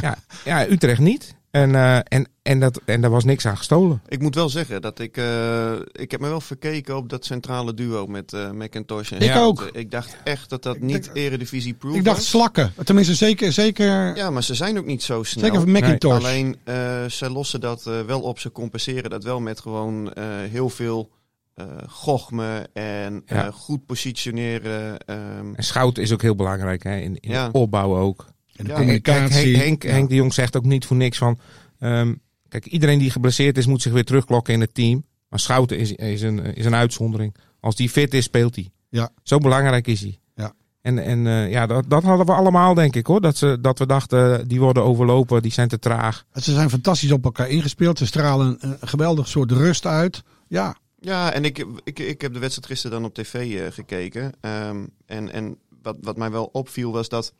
Ja, 0.00 0.16
ja 0.44 0.68
Utrecht 0.68 1.00
niet. 1.00 1.34
En, 1.54 1.74
eh, 1.74 1.96
en, 2.04 2.28
en, 2.42 2.60
dat, 2.60 2.80
en 2.84 3.00
daar 3.00 3.10
was 3.10 3.24
niks 3.24 3.46
aan 3.46 3.56
gestolen. 3.56 4.02
Ik 4.08 4.20
moet 4.20 4.34
wel 4.34 4.48
zeggen 4.48 4.82
dat 4.82 4.98
ik, 4.98 5.16
eh, 5.16 5.72
ik 5.92 6.10
heb 6.10 6.20
me 6.20 6.28
wel 6.28 6.40
verkeken 6.40 6.96
op 6.96 7.08
dat 7.08 7.24
centrale 7.24 7.74
duo 7.74 8.06
met 8.06 8.32
eh 8.32 8.50
McIntosh 8.50 9.12
en 9.12 9.20
Ik 9.20 9.30
Schouten. 9.30 9.66
ook. 9.66 9.70
Ik 9.76 9.90
dacht 9.90 10.16
echt 10.24 10.50
dat 10.50 10.62
dat 10.62 10.78
niet 10.80 11.04
denk- 11.04 11.16
eredivisie 11.16 11.74
proof 11.74 11.96
Ik 11.96 12.04
dacht 12.04 12.16
was. 12.16 12.28
slakken. 12.28 12.72
Tenminste, 12.84 13.14
zeker, 13.14 13.52
zeker, 13.52 14.16
Ja, 14.16 14.30
maar 14.30 14.42
ze 14.42 14.54
zijn 14.54 14.78
ook 14.78 14.86
niet 14.86 15.02
zo 15.02 15.22
snel. 15.22 15.44
zeker 15.44 15.60
van 15.60 15.70
Macintosh. 15.70 16.18
Alleen, 16.18 16.56
eh, 16.64 17.04
ze 17.04 17.30
lossen 17.30 17.60
dat 17.60 17.86
eh, 17.86 18.00
wel 18.00 18.20
op. 18.20 18.38
Ze 18.38 18.52
compenseren 18.52 19.10
dat 19.10 19.24
wel 19.24 19.40
met 19.40 19.60
gewoon 19.60 20.12
eh, 20.12 20.24
heel 20.50 20.68
veel 20.68 21.10
eh 21.54 21.64
gochme 21.88 22.68
en 22.72 23.22
Ja. 23.26 23.46
eh, 23.46 23.52
goed 23.52 23.86
positioneren. 23.86 24.98
ehm, 25.06 25.54
En 25.54 25.64
Schouten 25.64 26.02
is 26.02 26.12
ook 26.12 26.22
heel 26.22 26.34
belangrijk 26.36 26.82
hè, 26.82 26.96
in, 26.96 27.16
in 27.20 27.30
Ja. 27.30 27.48
opbouw 27.52 27.96
ook. 27.96 28.32
En 28.56 28.64
de 28.64 28.70
Ja, 28.70 28.76
communicatie. 28.76 29.28
Kijk, 29.28 29.44
Henk, 29.44 29.64
Henk, 29.64 29.82
Ja. 29.82 29.90
Henk 29.90 30.08
de 30.08 30.14
Jong 30.14 30.34
zegt 30.34 30.56
ook 30.56 30.64
niet 30.64 30.86
voor 30.86 30.96
niks 30.96 31.18
van... 31.18 31.38
ehm, 31.78 32.14
kijk, 32.48 32.66
iedereen 32.66 32.98
die 32.98 33.10
geblesseerd 33.10 33.58
is 33.58 33.66
moet 33.66 33.82
zich 33.82 33.92
weer 33.92 34.04
terugklokken 34.04 34.54
in 34.54 34.60
het 34.60 34.74
team. 34.74 35.04
Maar 35.28 35.40
Schouten 35.40 35.78
is, 35.78 35.92
is, 35.92 36.22
een, 36.22 36.54
is 36.54 36.64
een 36.64 36.74
uitzondering. 36.74 37.34
Als 37.60 37.76
die 37.76 37.88
fit 37.88 38.14
is, 38.14 38.24
speelt 38.24 38.54
hij. 38.54 38.70
Ja. 38.88 39.10
Zo 39.22 39.38
belangrijk 39.38 39.86
is 39.86 40.00
hij. 40.00 40.18
Ja. 40.34 40.52
En, 40.80 40.98
en 40.98 41.26
eh, 41.26 41.50
ja, 41.50 41.66
dat, 41.66 41.84
dat 41.88 42.02
hadden 42.02 42.26
we 42.26 42.32
allemaal, 42.32 42.74
denk 42.74 42.96
ik 42.96 43.06
hoor. 43.06 43.20
Dat, 43.20 43.36
ze, 43.36 43.58
dat 43.60 43.78
we 43.78 43.86
dachten, 43.86 44.48
die 44.48 44.60
worden 44.60 44.82
overlopen, 44.82 45.42
die 45.42 45.52
zijn 45.52 45.68
te 45.68 45.78
traag. 45.78 46.24
Ze 46.34 46.52
zijn 46.52 46.70
fantastisch 46.70 47.12
op 47.12 47.24
elkaar 47.24 47.48
ingespeeld. 47.48 47.98
Ze 47.98 48.06
stralen 48.06 48.56
een, 48.60 48.76
een 48.80 48.88
geweldig 48.88 49.28
soort 49.28 49.50
rust 49.50 49.86
uit. 49.86 50.22
Ja, 50.48 50.76
Ja, 51.00 51.32
en 51.32 51.44
ik, 51.44 51.66
ik, 51.84 51.98
ik 51.98 52.20
heb 52.20 52.32
de 52.32 52.38
wedstrijd 52.38 52.66
gisteren 52.68 52.96
dan 53.00 53.08
op 53.08 53.14
tv 53.14 53.34
eh, 53.60 53.72
gekeken. 53.72 54.32
Ehm, 54.40 54.84
en 55.06 55.32
en 55.32 55.58
wat, 55.82 55.96
wat 56.00 56.16
mij 56.16 56.30
wel 56.30 56.48
opviel 56.52 56.92
was 56.92 57.08
dat 57.08 57.32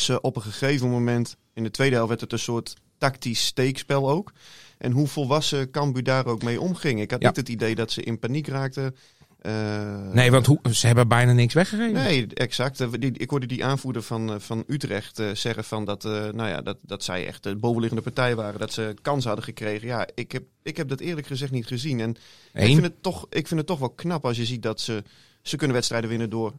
ze 0.00 0.20
op 0.20 0.36
een 0.36 0.42
gegeven 0.42 0.90
moment... 0.90 1.36
In 1.54 1.64
de 1.64 1.70
tweede 1.70 1.94
helft 1.94 2.08
werd 2.08 2.20
het 2.20 2.32
een 2.32 2.38
soort 2.38 2.74
tactisch 2.98 3.46
steekspel 3.46 4.10
ook. 4.10 4.32
En 4.78 4.92
hoe 4.92 5.06
volwassen 5.06 5.70
Cambuur 5.70 6.02
daar 6.02 6.26
ook 6.26 6.42
mee 6.42 6.60
omging. 6.60 7.00
Ik 7.00 7.10
had 7.10 7.20
Ja. 7.20 7.26
niet 7.26 7.36
het 7.36 7.48
idee 7.48 7.74
dat 7.74 7.90
ze 7.90 8.02
in 8.02 8.18
paniek 8.18 8.46
raakten. 8.46 8.94
Eh, 9.38 10.10
Nee, 10.12 10.30
want 10.30 10.46
hoe, 10.46 10.60
ze 10.70 10.86
hebben 10.86 11.08
bijna 11.08 11.32
niks 11.32 11.54
weggegeven. 11.54 11.92
Nee, 11.92 12.26
exact. 12.34 12.80
Eh, 12.80 12.88
ik 13.00 13.30
hoorde 13.30 13.46
die 13.46 13.64
aanvoerder 13.64 14.02
van, 14.02 14.32
eh, 14.32 14.38
van 14.38 14.64
Utrecht 14.66 15.22
zeggen 15.32 15.64
van 15.64 15.84
dat, 15.84 16.02
nou 16.02 16.48
ja, 16.48 16.62
dat, 16.62 16.76
dat 16.82 17.04
zij 17.04 17.26
echt 17.26 17.42
de 17.42 17.56
bovenliggende 17.56 18.02
partij 18.02 18.34
waren. 18.34 18.60
Dat 18.60 18.72
ze 18.72 18.94
kans 19.02 19.24
hadden 19.24 19.44
gekregen. 19.44 19.88
Ja, 19.88 20.08
ik 20.14 20.32
heb, 20.32 20.42
ik 20.62 20.76
heb 20.76 20.88
dat 20.88 21.00
eerlijk 21.00 21.26
gezegd 21.26 21.52
niet 21.52 21.66
gezien. 21.66 22.00
En 22.00 22.10
ik 22.52 22.66
vind, 22.74 22.82
het 22.82 23.02
toch, 23.02 23.26
ik 23.30 23.46
vind 23.46 23.60
het 23.60 23.68
toch 23.68 23.78
wel 23.78 23.90
knap 23.90 24.24
als 24.24 24.36
je 24.36 24.44
ziet 24.44 24.62
dat 24.62 24.80
ze... 24.80 25.02
Ze 25.42 25.56
kunnen 25.56 25.76
wedstrijden 25.76 26.10
winnen 26.10 26.30
door 26.30 26.52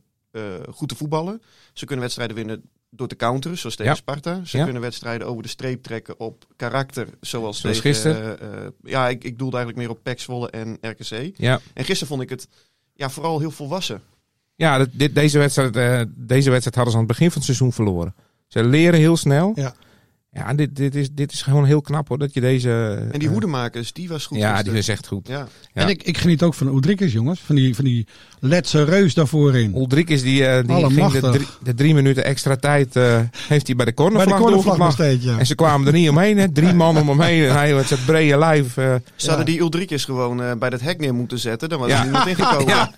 goed 0.70 0.90
te 0.90 0.96
voetballen. 0.96 1.42
Ze 1.74 1.86
kunnen 1.86 2.04
wedstrijden 2.04 2.36
winnen 2.36 2.70
door 2.90 3.08
te 3.08 3.16
counteren, 3.16 3.58
zoals 3.58 3.76
tegen 3.76 3.92
Ja. 3.92 3.98
Sparta. 3.98 4.42
Ze 4.46 4.58
Ja. 4.58 4.64
kunnen 4.64 4.82
wedstrijden 4.82 5.28
over 5.28 5.44
de 5.44 5.50
streep 5.50 5.84
trekken 5.84 6.20
op 6.20 6.46
karakter, 6.56 7.08
zoals, 7.22 7.60
Zoals 7.60 7.78
tegen... 7.78 7.82
gisteren. 7.94 8.40
eh, 8.40 8.66
eh, 8.66 8.72
ja, 8.84 9.08
ik, 9.10 9.24
ik 9.24 9.38
doelde 9.38 9.58
eigenlijk 9.58 9.88
meer 9.88 9.98
op 9.98 10.04
PEC 10.04 10.20
Zwolle 10.20 10.50
en 10.50 10.78
RKC. 10.82 11.32
Ja, 11.38 11.60
En 11.74 11.84
gisteren 11.84 12.08
vond 12.08 12.22
ik 12.22 12.30
het 12.30 12.48
ja, 12.94 13.10
vooral 13.10 13.40
heel 13.40 13.52
volwassen. 13.52 14.02
ja 14.56 14.78
dit- 14.78 14.90
dit, 15.00 15.16
deze, 15.16 15.38
wedstrijd, 15.38 15.76
eh, 15.76 16.02
deze 16.16 16.50
wedstrijd 16.50 16.76
hadden 16.76 16.94
ze 16.94 17.00
aan 17.00 17.06
het 17.08 17.12
begin 17.12 17.28
van 17.32 17.36
het 17.36 17.46
seizoen 17.46 17.74
verloren. 17.74 18.16
Ze 18.48 18.64
leren 18.64 19.00
heel 19.00 19.18
snel. 19.18 19.52
Ja. 19.56 19.74
Ja, 20.32 20.54
dit, 20.54 20.76
dit, 20.76 20.96
is, 20.96 21.10
dit 21.12 21.32
is 21.32 21.42
gewoon 21.42 21.66
heel 21.66 21.82
knap 21.82 22.08
hoor. 22.08 22.18
Dat 22.18 22.34
je 22.34 22.42
deze... 22.42 22.98
En 23.12 23.20
die 23.20 23.28
eh, 23.28 23.34
hoedemakers, 23.34 23.94
die 23.94 24.10
was 24.10 24.26
goed. 24.26 24.38
Ja, 24.38 24.48
gisteren. 24.50 24.72
die 24.72 24.82
is 24.82 24.88
echt 24.88 25.08
goed. 25.08 25.28
Ja. 25.28 25.48
Ja. 25.74 25.82
En 25.82 25.88
ik, 25.90 26.04
ik 26.04 26.18
geniet 26.18 26.44
ook 26.44 26.54
van 26.54 26.68
Oedrikes, 26.70 27.12
jongens. 27.12 27.40
Van 27.40 27.56
die, 27.56 27.76
van 27.76 27.84
die 27.86 28.08
letse 28.40 28.84
reus 28.84 29.14
daarvoor 29.14 29.56
in. 29.56 29.76
Ulrich 29.76 30.22
die, 30.22 30.46
eh, 30.46 30.68
die 30.68 30.86
ging 30.92 31.12
de 31.12 31.20
drie, 31.30 31.48
de 31.64 31.74
drie 31.74 31.94
minuten 31.94 32.24
extra 32.24 32.56
tijd 32.56 32.96
eh, 32.96 33.20
heeft 33.48 33.68
hij 33.68 33.76
bij 33.76 33.86
de 33.86 33.86
Bij 33.86 33.86
de 33.86 33.94
cornervlag 33.94 34.40
doorgevlacht. 34.40 34.94
steeds, 34.94 35.24
ja. 35.24 35.38
En 35.40 35.46
ze 35.46 35.56
kwamen 35.56 35.88
er 35.88 35.94
niet 35.94 36.10
omheen. 36.10 36.38
Hè. 36.38 36.52
Drie 36.52 36.74
man 36.74 36.98
om 36.98 37.10
hem 37.10 37.22
heen. 37.22 37.44
En 37.44 37.54
hij 37.56 37.74
met 37.74 37.88
zijn 37.88 38.00
brede 38.06 38.38
lijf. 38.38 38.78
eh, 38.78 38.96
Ze 39.16 39.28
hadden 39.28 39.46
die 39.46 39.60
Ulrikes 39.60 40.06
gewoon 40.06 40.42
eh, 40.44 40.52
bij 40.60 40.70
dat 40.70 40.82
hek 40.82 41.00
neer 41.00 41.14
moeten 41.16 41.40
zetten. 41.40 41.70
Dan 41.70 41.80
was 41.80 41.90
Ja. 41.90 41.98
er 41.98 42.04
niemand 42.04 42.28
ingekomen. 42.38 42.68
ja, 42.68 42.92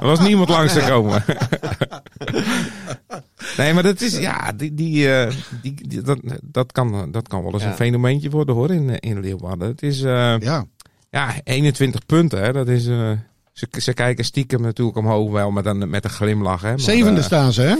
er 0.00 0.06
was 0.06 0.20
niemand 0.20 0.48
langs 0.48 0.72
te 0.72 0.84
komen. 0.88 1.24
nee, 3.56 3.72
maar 3.74 3.82
dat 3.82 4.00
is, 4.00 4.18
ja, 4.18 4.52
die, 4.52 4.74
die, 4.74 5.14
eh, 5.14 5.34
die, 5.62 5.88
die- 5.88 6.00
dat, 6.02 6.18
dat, 6.42 6.72
kan, 6.72 7.10
dat 7.10 7.28
kan 7.28 7.42
wel 7.42 7.52
eens 7.52 7.62
Ja. 7.62 7.68
een 7.68 7.74
fenomeentje 7.74 8.30
worden 8.30 8.54
hoor 8.54 8.70
in, 8.70 8.98
in 8.98 9.20
Leeuwarden. 9.20 9.68
Het 9.68 9.82
is, 9.82 10.02
eh, 10.02 10.38
Ja, 10.38 10.64
ja, 11.10 11.34
21 11.44 12.06
punten. 12.06 12.42
Hè. 12.42 12.52
Dat 12.52 12.68
is, 12.68 12.86
eh, 12.86 13.10
ze, 13.52 13.66
ze 13.80 13.92
kijken 13.92 14.24
stiekem 14.24 14.60
natuurlijk 14.60 14.96
omhoog 14.96 15.30
wel 15.30 15.50
met 15.50 15.66
een, 15.66 15.90
met 15.90 16.04
een 16.04 16.10
glimlach. 16.10 16.62
Hè. 16.62 16.68
Maar, 16.68 16.80
zevende 16.80 17.22
staan 17.22 17.52
ze, 17.52 17.62
hè? 17.62 17.76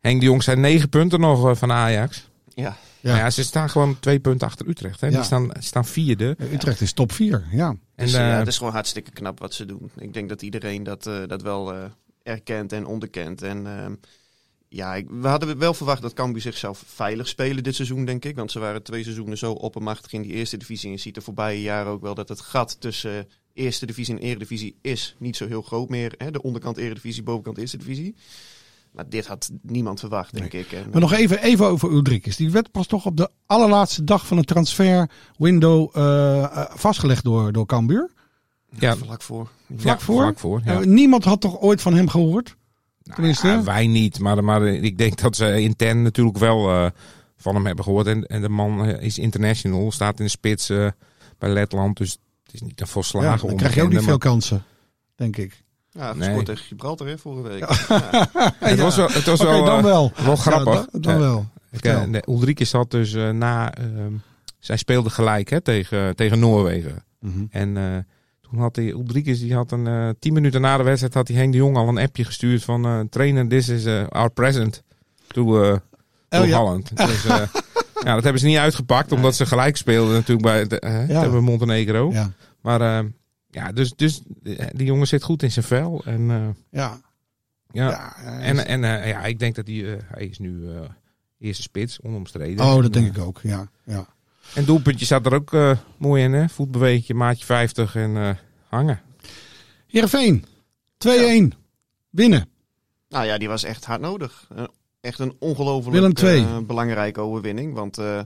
Henk 0.00 0.20
de 0.20 0.26
Jong 0.26 0.42
zijn 0.42 0.60
negen 0.60 0.88
punten 0.88 1.20
nog 1.20 1.58
van 1.58 1.72
Ajax. 1.72 2.28
Ja. 2.54 2.76
Ja. 3.00 3.16
Ja. 3.16 3.30
ze 3.30 3.44
staan 3.44 3.70
gewoon 3.70 3.96
twee 4.00 4.18
punten 4.18 4.46
achter 4.46 4.68
Utrecht. 4.68 5.00
Hè. 5.00 5.06
Ja. 5.06 5.12
Die 5.14 5.22
staan, 5.24 5.50
staan 5.58 5.84
vierde. 5.84 6.36
Utrecht 6.52 6.80
is 6.80 6.92
top 6.92 7.12
4, 7.12 7.44
ja. 7.50 7.68
En, 7.68 7.78
Dus, 8.04 8.12
ja, 8.12 8.20
het 8.38 8.46
is 8.48 8.56
gewoon 8.58 8.72
hartstikke 8.72 9.10
knap 9.10 9.38
wat 9.38 9.54
ze 9.54 9.66
doen. 9.66 9.90
Ik 9.98 10.12
denk 10.14 10.28
dat 10.28 10.42
iedereen 10.42 10.82
dat, 10.82 11.06
eh, 11.06 11.14
dat 11.26 11.42
wel 11.42 11.72
eh, 11.74 11.78
erkent 12.22 12.72
en 12.72 12.86
onderkent. 12.86 13.42
En 13.42 13.66
ehm, 13.66 13.92
ja, 14.68 14.94
ik- 14.94 15.10
we 15.10 15.28
hadden 15.28 15.58
wel 15.58 15.74
verwacht 15.74 16.02
dat 16.02 16.12
Cambuur 16.12 16.42
zichzelf 16.42 16.82
veilig 16.86 17.28
spelen 17.28 17.62
dit 17.62 17.74
seizoen, 17.74 18.04
denk 18.04 18.24
ik. 18.24 18.36
Want 18.36 18.50
ze 18.50 18.58
waren 18.58 18.82
twee 18.82 19.02
seizoenen 19.02 19.38
zo 19.38 19.52
oppermachtig 19.52 20.12
in 20.12 20.22
die 20.22 20.32
eerste 20.32 20.56
divisie. 20.56 20.86
En 20.88 20.94
je 20.94 21.00
ziet 21.00 21.14
de 21.14 21.20
voorbije 21.20 21.62
jaren 21.62 21.92
ook 21.92 22.02
wel 22.02 22.14
dat 22.14 22.28
het 22.28 22.40
gat 22.40 22.80
tussen 22.80 23.28
eerste 23.52 23.86
divisie 23.86 24.14
en 24.14 24.20
eredivisie 24.20 24.76
is 24.82 25.16
niet 25.18 25.36
zo 25.36 25.46
heel 25.46 25.62
groot 25.62 25.88
meer. 25.88 26.14
Hè? 26.18 26.30
De 26.30 26.42
onderkant 26.42 26.76
eredivisie, 26.76 27.22
bovenkant 27.22 27.58
eerste 27.58 27.76
divisie. 27.76 28.14
Maar 28.92 29.08
dit 29.08 29.26
had 29.26 29.50
niemand 29.62 30.00
verwacht, 30.00 30.34
denk 30.34 30.52
ik. 30.52 30.72
En, 30.72 30.86
Maar 30.92 31.00
nog 31.00 31.12
even, 31.12 31.42
even 31.42 31.66
over 31.66 31.90
Ulrikes. 31.92 32.36
Die 32.36 32.50
werd 32.50 32.70
pas 32.70 32.86
toch 32.86 33.06
op 33.06 33.16
de 33.16 33.30
allerlaatste 33.46 34.04
dag 34.04 34.26
van 34.26 34.36
het 34.36 34.46
transferwindow 34.46 35.90
eh, 35.96 36.42
eh, 36.44 36.64
vastgelegd 36.74 37.24
door, 37.24 37.52
door 37.52 37.66
Cambuur. 37.66 38.10
ja, 38.78 38.96
vlak 38.96 39.22
voor. 39.22 39.48
Vlak 39.76 39.98
ja, 39.98 40.04
voor? 40.04 40.22
Vlak 40.22 40.38
voor 40.38 40.60
ja. 40.64 40.80
Eh, 40.80 40.86
niemand 40.86 41.24
had 41.24 41.40
toch 41.40 41.60
ooit 41.60 41.82
van 41.82 41.94
hem 41.94 42.08
gehoord? 42.08 42.56
Tenminste. 43.14 43.46
Ja, 43.48 43.62
wij 43.62 43.86
niet, 43.86 44.18
maar, 44.18 44.44
maar 44.44 44.66
ik 44.66 44.98
denk 44.98 45.20
dat 45.20 45.36
ze 45.36 45.60
intern 45.60 46.02
natuurlijk 46.02 46.38
wel 46.38 46.68
eh, 46.70 46.90
van 47.36 47.54
hem 47.54 47.66
hebben 47.66 47.84
gehoord. 47.84 48.06
En, 48.06 48.26
en 48.26 48.40
de 48.40 48.48
man 48.48 48.84
eh, 48.86 49.02
is 49.02 49.18
international, 49.18 49.92
staat 49.92 50.18
in 50.18 50.24
de 50.24 50.30
spits 50.30 50.70
eh, 50.70 50.88
bij 51.38 51.48
Letland. 51.50 51.96
Dus 51.96 52.10
het 52.44 52.54
is 52.54 52.60
niet 52.60 52.80
een 52.80 52.86
Ja, 52.86 52.92
volslagen 52.92 53.48
dan 53.48 53.56
krijg 53.56 53.74
je 53.74 53.82
ook 53.82 53.90
niet 53.90 54.02
veel 54.02 54.18
kansen, 54.18 54.64
denk 55.14 55.36
ik. 55.36 55.64
Ja, 55.90 56.12
Nee. 56.12 56.22
gescoord 56.22 56.46
tegen 56.46 56.64
Gibraltar 56.64 57.06
hè, 57.06 57.18
vorige 57.18 57.48
week. 57.48 57.60
maar 57.88 58.54
Het 58.70 58.78
was 58.80 58.96
wel, 58.96 59.08
het 59.10 59.26
was 59.26 59.40
wel, 59.42 59.64
dan 59.64 59.82
wel. 59.82 60.12
wel 60.24 60.36
grappig. 60.36 60.74
Ja, 60.74 60.86
dan, 60.90 61.00
dan 61.00 61.18
wel. 61.18 61.46
Ik, 61.70 62.28
Ulrike 62.28 62.64
zat 62.64 62.90
dus 62.90 63.12
na. 63.12 63.74
ehm, 63.74 64.12
zij 64.58 64.76
speelde 64.76 65.10
gelijk 65.10 65.50
hè, 65.50 65.60
tegen, 65.60 66.16
tegen 66.16 66.38
Noorwegen. 66.38 67.04
Mhm. 67.20 67.44
En 67.50 67.76
eh, 67.76 67.96
Toen 68.50 68.58
had 68.58 68.76
hij, 68.76 68.84
Ulrikes, 68.84 69.40
die 69.40 69.54
had 69.54 69.72
een, 69.72 69.86
eh, 69.86 70.08
tien 70.18 70.32
minuten 70.32 70.60
na 70.60 70.76
de 70.76 70.82
wedstrijd 70.82 71.14
had 71.14 71.28
hij 71.28 71.36
Henk 71.36 71.52
de 71.52 71.58
Jong 71.58 71.76
al 71.76 71.88
een 71.88 71.98
appje 71.98 72.24
gestuurd 72.24 72.64
van 72.64 72.84
eh, 72.84 73.00
trainer, 73.10 73.48
this 73.48 73.68
is 73.68 73.84
eh, 73.84 74.06
our 74.08 74.30
present 74.30 74.82
to, 75.26 75.62
eh 75.62 75.76
to 76.28 76.40
Oh, 76.42 76.46
ja. 76.46 76.58
Holland. 76.58 76.96
Dus, 76.96 77.22
ja, 78.04 78.14
dat 78.14 78.22
hebben 78.22 78.38
ze 78.38 78.46
niet 78.46 78.56
uitgepakt, 78.56 79.12
omdat 79.12 79.36
ze 79.36 79.46
gelijk 79.46 79.76
speelden 79.76 80.14
natuurlijk 80.14 80.42
bij 80.46 80.66
de, 80.66 81.04
Ja. 81.08 81.30
bij 81.30 81.40
Montenegro. 81.40 82.10
Ja. 82.12 82.32
Maar 82.60 83.04
ja, 83.50 83.72
dus, 83.72 83.92
dus 83.96 84.22
die 84.72 84.86
jongen 84.86 85.06
zit 85.06 85.22
goed 85.22 85.42
in 85.42 85.52
zijn 85.52 85.64
vel. 85.64 86.02
En, 86.04 86.56
Ja. 86.70 87.00
ja. 87.72 88.16
En, 88.40 88.66
en 88.66 88.80
ja, 89.08 89.24
ik 89.24 89.38
denk 89.38 89.54
dat 89.54 89.66
hij, 89.66 89.92
eh, 89.94 90.02
hij 90.06 90.26
is 90.26 90.38
nu 90.38 90.64
eerste 91.38 91.62
spits, 91.62 92.00
onomstreden. 92.02 92.64
oh, 92.64 92.74
dat 92.74 92.84
En, 92.84 92.90
denk 92.90 93.16
ik 93.16 93.22
ook. 93.22 93.40
Ja. 93.42 93.68
Ja. 93.84 94.06
En 94.54 94.64
doelpuntje 94.64 95.04
staat 95.04 95.26
er 95.26 95.34
ook 95.34 95.52
eh, 95.52 95.78
mooi 95.96 96.22
in, 96.22 96.32
hè? 96.32 96.48
Voetbewegetje, 96.48 97.14
maatje 97.14 97.44
50 97.44 97.96
en 97.96 98.16
eh, 98.16 98.30
hangen. 98.68 99.00
Heerenveen. 99.86 100.44
2-1. 101.08 101.56
Winnen. 102.10 102.48
Nou 103.08 103.26
ja, 103.26 103.38
die 103.38 103.48
was 103.48 103.64
echt 103.64 103.84
hard 103.84 104.00
nodig. 104.00 104.48
Eh, 104.56 104.64
echt 105.00 105.18
een 105.18 105.36
ongelooflijk 105.38 106.18
eh, 106.18 106.58
belangrijke 106.58 107.20
overwinning. 107.20 107.74
Want 107.74 107.98
eh, 107.98 108.20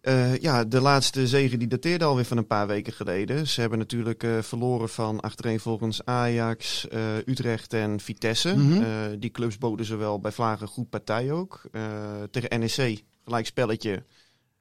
eh, 0.00 0.36
ja, 0.36 0.64
de 0.64 0.80
laatste 0.80 1.26
zege 1.26 1.56
die 1.56 1.68
dateerde 1.68 2.04
alweer 2.04 2.24
van 2.24 2.36
een 2.36 2.46
paar 2.46 2.66
weken 2.66 2.92
geleden. 2.92 3.46
Ze 3.46 3.60
hebben 3.60 3.78
natuurlijk 3.78 4.22
eh, 4.22 4.30
verloren 4.40 4.88
van 4.88 5.20
achtereenvolgens 5.20 6.04
Ajax, 6.04 6.88
eh, 6.88 7.00
Utrecht 7.26 7.72
en 7.72 8.00
Vitesse. 8.00 8.56
Mhm. 8.56 8.82
Eh, 8.82 8.88
die 9.18 9.30
clubs 9.30 9.58
boden 9.58 9.86
ze 9.86 9.96
wel 9.96 10.18
bij 10.20 10.32
Vlagen 10.32 10.68
goed 10.68 10.90
partij 10.90 11.32
ook. 11.32 11.62
Eh, 11.72 11.82
tegen 12.30 12.60
NEC, 12.60 13.02
gelijk 13.24 13.46
spelletje. 13.46 14.04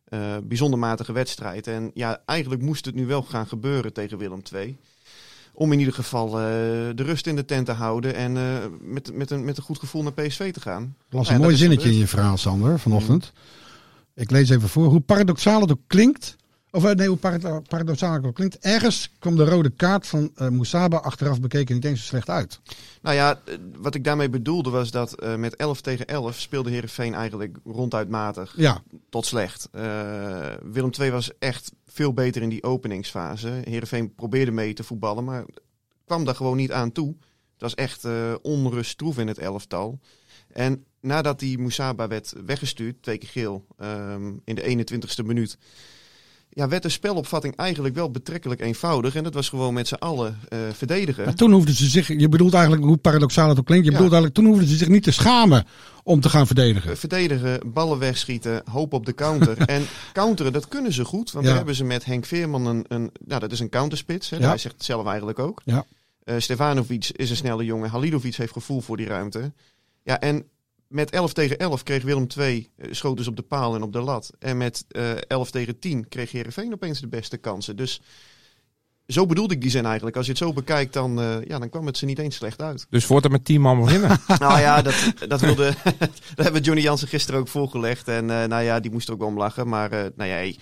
Eh, 0.09 0.37
bijzonder 0.43 0.79
matige 0.79 1.11
wedstrijd. 1.11 1.67
En 1.67 1.91
ja, 1.93 2.21
eigenlijk 2.25 2.61
moest 2.61 2.85
het 2.85 2.95
nu 2.95 3.05
wel 3.05 3.21
gaan 3.21 3.47
gebeuren 3.47 3.93
tegen 3.93 4.17
Willem 4.17 4.41
II. 4.53 4.77
Om 5.53 5.71
in 5.71 5.79
ieder 5.79 5.93
geval 5.93 6.27
eh, 6.27 6.33
de 6.95 7.03
rust 7.03 7.27
in 7.27 7.35
de 7.35 7.45
tent 7.45 7.65
te 7.65 7.71
houden 7.71 8.15
en 8.15 8.37
eh, 8.37 8.43
met, 8.81 9.13
met, 9.13 9.31
een, 9.31 9.45
met 9.45 9.57
een 9.57 9.63
goed 9.63 9.79
gevoel 9.79 10.03
naar 10.03 10.13
PSV 10.13 10.53
te 10.53 10.61
gaan. 10.61 10.95
Ik 11.07 11.13
las 11.13 11.29
een 11.29 11.41
mooi 11.41 11.55
zinnetje 11.55 11.89
in 11.89 11.97
je 11.97 12.07
verhaal, 12.07 12.37
Sander, 12.37 12.79
vanochtend. 12.79 13.31
Ik 14.13 14.31
lees 14.31 14.49
even 14.49 14.69
voor. 14.69 14.85
Hoe 14.85 14.99
paradoxaal 14.99 15.61
het 15.61 15.71
ook 15.71 15.81
klinkt. 15.87 16.35
Of 16.77 16.84
eh, 16.86 16.96
nee, 16.96 17.07
hoe 17.07 17.17
parado- 17.17 17.62
paradoxaal 17.67 18.22
het 18.22 18.34
klinkt. 18.34 18.57
Ergens 18.57 19.12
kwam 19.19 19.36
de 19.36 19.46
rode 19.46 19.69
kaart 19.69 20.07
van 20.07 20.31
Moussaba 20.50 20.98
achteraf 20.98 21.41
bekeken 21.41 21.75
niet 21.75 21.86
eens 21.86 22.00
zo 22.00 22.05
slecht 22.05 22.29
uit. 22.29 22.60
Nou 23.01 23.15
ja, 23.15 23.41
eh, 23.46 23.55
wat 23.77 23.96
ik 23.96 24.03
daarmee 24.03 24.29
bedoelde 24.29 24.69
was 24.69 24.91
dat 24.91 25.38
met 25.38 25.55
11 25.55 25.81
tegen 25.81 26.07
11 26.07 26.39
speelde 26.39 26.69
Herenveen 26.69 27.13
eigenlijk 27.13 27.57
ronduit 27.65 28.10
matig 28.10 28.53
Ja, 28.57 28.81
tot 29.10 29.25
slecht. 29.25 29.69
Willem 30.62 30.91
II 31.00 31.12
was 31.12 31.31
echt 31.39 31.72
veel 31.86 32.13
beter 32.13 32.41
in 32.41 32.50
die 32.50 32.63
openingsfase. 32.63 33.62
Herenveen 33.63 34.15
probeerde 34.15 34.51
mee 34.51 34.74
te 34.74 34.84
voetballen, 34.84 35.24
maar 35.24 35.46
kwam 36.05 36.25
daar 36.25 36.36
gewoon 36.36 36.57
niet 36.57 36.72
aan 36.72 36.91
toe. 36.91 37.15
Het 37.53 37.62
was 37.62 37.75
echt 37.75 38.07
onrust 38.41 38.98
troef 38.98 39.17
in 39.17 39.27
het 39.27 39.38
elftal. 39.38 40.00
En 40.53 40.86
nadat 41.01 41.39
die 41.39 41.57
Moussaba 41.57 42.07
werd 42.07 42.34
weggestuurd, 42.46 43.01
twee 43.01 43.17
keer 43.17 43.29
geel, 43.29 43.65
ehm, 43.77 44.34
in 44.43 44.55
de 44.55 44.63
21ste 44.63 45.24
minuut, 45.24 45.57
ja, 46.50 46.68
werd 46.68 46.84
de 46.84 46.89
spelopvatting 46.89 47.56
eigenlijk 47.56 47.96
wel 47.96 48.12
betrekkelijk 48.12 48.62
eenvoudig. 48.62 49.16
En 49.16 49.24
dat 49.24 49.34
was 49.34 49.50
gewoon 49.50 49.74
met 49.74 49.88
z'n 49.88 49.94
allen 49.94 50.39
eh, 50.50 50.60
verdedigen. 50.74 51.25
maar 51.25 51.34
toen 51.36 51.51
hoefden 51.51 51.74
ze 51.75 51.86
zich, 51.88 52.08
je 52.08 52.30
bedoelt 52.30 52.54
eigenlijk 52.54 52.84
hoe 52.84 52.98
paradoxaal 52.98 53.50
het 53.50 53.60
ook 53.60 53.66
klinkt. 53.66 53.86
Je 53.86 53.92
Ja. 53.92 53.98
bedoelt 53.98 54.13
eigenlijk, 54.13 54.34
toen 54.44 54.54
hoefden 54.54 54.68
ze 54.74 54.77
zich 54.77 54.88
niet 54.88 55.04
te 55.04 55.12
schamen 55.12 55.66
om 56.04 56.20
te 56.20 56.30
gaan 56.30 56.46
verdedigen. 56.48 56.92
Eh, 56.92 56.98
verdedigen, 56.98 57.60
ballen 57.74 58.00
wegschieten, 58.00 58.62
hoop 58.72 58.94
op 58.94 59.06
de 59.06 59.13
counter. 59.13 59.58
en 59.75 59.86
counteren, 60.13 60.54
dat 60.54 60.68
kunnen 60.68 60.94
ze 60.94 61.06
goed. 61.06 61.32
Want 61.32 61.44
Ja. 61.44 61.50
daar 61.50 61.58
hebben 61.58 61.75
ze 61.75 61.84
met 61.84 62.06
Henk 62.06 62.25
Veerman 62.25 62.66
een, 62.66 62.86
een 62.88 63.12
nou, 63.25 63.39
dat 63.39 63.51
is 63.51 63.60
een 63.60 63.70
counterspits. 63.70 64.30
Hè, 64.30 64.38
Ja. 64.38 64.48
Hij 64.48 64.58
zegt 64.58 64.75
het 64.75 64.86
zelf 64.86 65.06
eigenlijk 65.08 65.39
ook. 65.39 65.62
Ja. 65.66 65.86
Eh, 66.24 66.36
Stefanovic 66.38 67.10
is 67.16 67.30
een 67.30 67.36
snelle 67.36 67.66
jongen. 67.66 67.89
Halilovic 67.89 68.36
heeft 68.36 68.51
gevoel 68.54 68.82
voor 68.82 68.98
die 68.98 69.08
ruimte. 69.08 69.51
Ja, 70.03 70.20
en 70.20 70.46
met 70.87 71.09
11 71.09 71.33
tegen 71.33 71.57
11 71.57 71.83
kreeg 71.83 72.03
Willem 72.03 72.27
II 72.37 72.69
eh, 72.75 72.87
schoten 72.91 73.23
ze 73.23 73.29
op 73.29 73.35
de 73.35 73.41
paal 73.41 73.75
en 73.75 73.81
op 73.83 73.93
de 73.93 74.01
lat. 74.01 74.29
En 74.39 74.57
met 74.57 74.85
eh 74.87 75.11
11 75.27 75.51
tegen 75.51 75.79
10 75.79 76.07
kreeg 76.07 76.31
Heerenveen 76.31 76.73
opeens 76.73 77.00
de 77.00 77.07
beste 77.07 77.37
kansen. 77.37 77.75
Dus 77.75 78.01
zo 79.07 79.25
bedoelde 79.25 79.53
ik 79.53 79.61
die 79.61 79.71
zin 79.71 79.85
eigenlijk. 79.85 80.15
Als 80.15 80.25
je 80.25 80.31
het 80.31 80.41
zo 80.41 80.53
bekijkt, 80.53 80.93
dan, 80.93 81.21
eh, 81.21 81.35
ja, 81.47 81.59
dan 81.59 81.69
kwam 81.69 81.85
het 81.85 81.97
ze 81.97 82.05
niet 82.05 82.19
eens 82.19 82.35
slecht 82.35 82.61
uit. 82.61 82.85
Dus 82.89 83.07
wordt 83.07 83.25
er 83.25 83.31
met 83.31 83.45
10 83.45 83.61
man 83.61 83.81
beginnen. 83.83 84.19
Nou 84.39 84.59
ja, 84.59 84.81
dat, 84.81 84.95
dat 85.27 85.41
wilde. 85.41 85.73
dat 86.35 86.43
hebben 86.45 86.61
Johnny 86.61 86.83
Jansen 86.83 87.07
gisteren 87.07 87.39
ook 87.39 87.47
voorgelegd. 87.47 88.07
En 88.07 88.29
eh, 88.29 88.47
nou 88.47 88.63
ja, 88.63 88.79
die 88.79 88.91
moest 88.91 89.07
er 89.07 89.13
ook 89.13 89.19
wel 89.19 89.27
om 89.27 89.37
lachen. 89.37 89.67
Maar 89.67 89.91
eh, 89.91 90.00
nou 90.15 90.29
ja, 90.29 90.35
hey, 90.35 90.57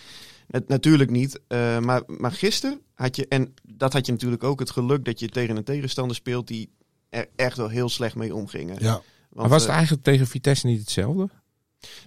nat- 0.47 0.67
natuurlijk 0.67 1.09
niet. 1.09 1.39
Eh, 1.47 1.79
maar, 1.79 2.01
maar 2.07 2.31
gisteren 2.31 2.81
had 2.93 3.15
je. 3.15 3.27
En 3.27 3.53
dat 3.63 3.93
had 3.93 4.05
je 4.05 4.11
natuurlijk 4.11 4.43
ook 4.43 4.59
het 4.59 4.71
geluk 4.71 5.05
dat 5.05 5.19
je 5.19 5.29
tegen 5.29 5.55
een 5.57 5.63
tegenstander 5.63 6.15
speelt 6.15 6.47
die 6.47 6.69
er 7.09 7.27
echt 7.35 7.57
wel 7.57 7.69
heel 7.69 7.89
slecht 7.89 8.15
mee 8.15 8.35
omgingen. 8.35 8.75
Ja. 8.79 9.01
Maar 9.35 9.49
was 9.49 9.61
het 9.61 9.69
eh, 9.69 9.75
eigenlijk 9.75 10.05
tegen 10.05 10.27
Vitesse 10.27 10.67
niet 10.67 10.79
hetzelfde? 10.79 11.29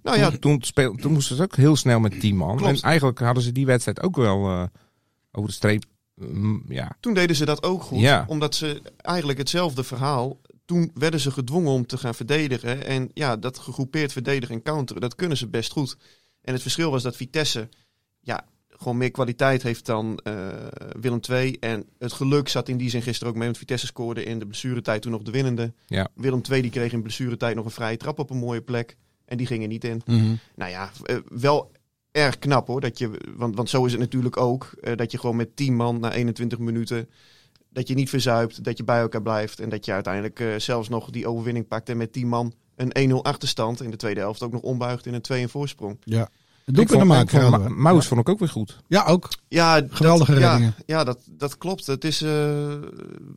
nou 0.03 0.19
ja, 0.19 0.31
toen, 0.31 0.39
toen, 0.39 0.63
speel, 0.63 0.95
toen 0.95 1.13
moesten 1.13 1.37
ze 1.37 1.43
ook 1.43 1.57
heel 1.57 1.77
snel 1.77 2.01
met 2.01 2.21
10 2.21 2.37
man. 2.37 2.57
Klopt. 2.57 2.77
En 2.77 2.83
eigenlijk 2.83 3.19
hadden 3.19 3.43
ze 3.43 3.53
die 3.53 3.67
wedstrijd 3.67 4.03
ook 4.03 4.17
wel 4.17 4.49
eh, 4.49 4.65
over 5.33 5.49
de 5.49 5.55
streep. 5.55 5.85
mm, 6.15 6.65
ja. 6.69 6.97
toen 7.01 7.15
deden 7.15 7.37
ze 7.37 7.45
dat 7.45 7.63
ook 7.63 7.83
goed. 7.83 8.01
Ja. 8.01 8.25
Omdat 8.29 8.55
ze 8.55 8.83
eigenlijk 8.97 9.39
hetzelfde 9.39 9.85
verhaal. 9.85 10.41
Toen 10.65 10.91
werden 10.95 11.21
ze 11.21 11.31
gedwongen 11.31 11.73
om 11.73 11.87
te 11.87 11.99
gaan 11.99 12.15
verdedigen. 12.15 12.87
En 12.87 13.11
ja, 13.15 13.37
dat 13.37 13.59
gegroepeerd 13.59 14.13
verdedigen 14.13 14.55
en 14.55 14.63
counteren, 14.63 15.03
dat 15.03 15.15
kunnen 15.15 15.37
ze 15.37 15.49
best 15.49 15.73
goed. 15.73 15.97
En 16.43 16.53
het 16.53 16.63
verschil 16.63 16.91
was 16.91 17.03
dat 17.03 17.17
Vitesse 17.17 17.69
ja, 18.21 18.45
gewoon 18.79 18.97
meer 18.97 19.11
kwaliteit 19.11 19.63
heeft 19.63 19.87
dan 19.87 20.19
eh, 20.23 20.35
Willem 21.01 21.21
II. 21.31 21.57
En 21.61 21.85
het 21.99 22.13
geluk 22.13 22.49
zat 22.49 22.69
in 22.69 22.77
die 22.77 22.91
zin 22.91 23.03
gisteren 23.03 23.29
ook 23.29 23.37
mee. 23.39 23.47
Want 23.47 23.59
Vitesse 23.59 23.87
scoorde 23.87 24.25
in 24.25 24.39
de 24.39 24.47
blessuretijd 24.47 25.03
toen 25.03 25.13
nog 25.13 25.23
de 25.23 25.31
winnende. 25.31 25.73
Ja. 25.87 26.09
Willem 26.15 26.41
II 26.51 26.63
die 26.63 26.71
kreeg 26.71 26.93
in 26.93 27.03
blessuretijd 27.03 27.55
nog 27.57 27.65
een 27.65 27.71
vrije 27.71 27.97
trap 27.97 28.19
op 28.19 28.31
een 28.31 28.37
mooie 28.37 28.61
plek. 28.63 28.97
En 29.25 29.37
die 29.37 29.47
gingen 29.47 29.69
niet 29.69 29.85
in. 29.85 30.03
Mhm. 30.07 30.35
Nou 30.55 30.71
ja, 30.71 30.91
eh, 31.05 31.17
wel 31.29 31.71
erg 32.11 32.39
knap 32.39 32.67
hoor. 32.67 32.81
Dat 32.81 32.99
je, 32.99 33.11
want, 33.37 33.57
want 33.57 33.71
zo 33.71 33.85
is 33.85 33.93
het 33.93 34.01
natuurlijk 34.01 34.37
ook. 34.37 34.71
eh, 34.81 34.97
dat 34.97 35.11
je 35.11 35.19
gewoon 35.19 35.37
met 35.37 35.57
10 35.57 35.75
man 35.77 36.01
na 36.01 36.13
21 36.13 36.59
minuten. 36.59 37.09
Dat 37.71 37.89
je 37.89 37.95
niet 37.95 38.09
verzuipt, 38.09 38.65
dat 38.65 38.77
je 38.77 38.85
bij 38.85 39.01
elkaar 39.01 39.23
blijft. 39.23 39.61
En 39.61 39.69
dat 39.69 39.85
je 39.85 39.93
uiteindelijk 39.93 40.41
eh, 40.41 40.49
zelfs 40.57 40.89
nog 40.89 41.11
die 41.11 41.27
overwinning 41.27 41.69
pakt. 41.69 41.89
En 41.89 41.97
met 41.97 42.13
10 42.13 42.29
man 42.29 42.53
een 42.77 43.11
1-0 43.11 43.15
achterstand 43.23 43.83
in 43.83 43.91
de 43.91 43.97
tweede 43.97 44.21
helft 44.21 44.43
ook 44.43 44.53
nog 44.53 44.63
ombuigt 44.63 45.07
in 45.07 45.15
een 45.15 45.49
2-1 45.49 45.51
voorsprong. 45.51 45.97
ja. 46.05 46.29
Ik 46.69 46.75
doelpunt 46.75 46.99
vond, 46.99 47.05
maken. 47.05 47.51
Ma-. 47.51 47.69
Maus 47.93 48.07
vond 48.07 48.21
ik 48.21 48.29
ook 48.29 48.39
weer 48.39 48.49
goed. 48.49 48.79
Ja, 48.87 49.05
ook. 49.05 49.29
Ja, 49.49 49.83
Geweldige 49.89 50.33
dat, 50.33 50.41
reddingen. 50.41 50.75
Ja, 50.87 50.97
ja 50.99 51.05
dat, 51.05 51.19
dat 51.31 51.59
klopt. 51.59 51.87
Het 51.87 52.05
is, 52.05 52.23
eh, 52.23 52.73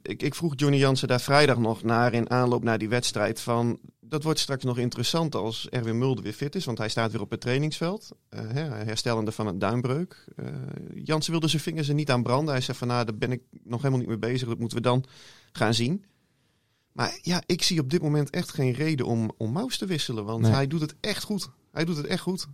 ik, 0.01 0.23
ik 0.23 0.35
vroeg 0.35 0.53
Johnny 0.55 0.77
Jansen 0.77 1.07
daar 1.07 1.21
vrijdag 1.21 1.57
nog 1.57 1.83
naar 1.83 2.13
in 2.13 2.29
aanloop 2.29 2.63
naar 2.63 2.77
die 2.77 2.89
wedstrijd. 2.89 3.39
Van, 3.41 3.79
dat 3.99 4.23
wordt 4.23 4.39
straks 4.39 4.63
nog 4.63 4.77
interessant 4.77 5.35
als 5.35 5.69
Erwin 5.69 5.97
Mulder 5.97 6.23
weer 6.23 6.33
fit 6.33 6.55
is. 6.55 6.65
Want 6.65 6.77
hij 6.77 6.89
staat 6.89 7.11
weer 7.11 7.21
op 7.21 7.31
het 7.31 7.41
trainingsveld. 7.41 8.09
eh, 8.29 8.39
hè, 8.47 8.61
herstellende 8.63 9.31
van 9.31 9.47
een 9.47 9.59
duimbreuk. 9.59 10.25
Eh 10.35 10.45
Jansen 11.03 11.31
wilde 11.31 11.47
zijn 11.47 11.61
vingers 11.61 11.87
er 11.87 11.93
niet 11.93 12.11
aan 12.11 12.23
branden. 12.23 12.53
Hij 12.53 12.63
zei 12.63 12.77
van 12.77 12.87
nou, 12.87 13.05
daar 13.05 13.15
ben 13.17 13.31
ik 13.31 13.41
nog 13.63 13.77
helemaal 13.81 13.99
niet 13.99 14.09
mee 14.09 14.31
bezig. 14.31 14.47
Dat 14.47 14.59
moeten 14.59 14.77
we 14.77 14.83
dan 14.83 15.03
gaan 15.51 15.73
zien. 15.73 16.05
Maar 16.91 17.19
ja, 17.21 17.41
ik 17.45 17.63
zie 17.63 17.79
op 17.79 17.89
dit 17.89 18.01
moment 18.01 18.29
echt 18.29 18.53
geen 18.53 18.73
reden 18.73 19.05
om, 19.05 19.31
om 19.37 19.51
Maus 19.51 19.77
te 19.77 19.85
wisselen. 19.85 20.25
Want 20.25 20.41
Nee. 20.41 20.51
hij 20.51 20.67
doet 20.67 20.81
het 20.81 20.95
echt 20.99 21.23
goed. 21.23 21.49
Hij 21.71 21.85
doet 21.85 21.97
het 21.97 22.05
echt 22.05 22.21
goed. 22.21 22.47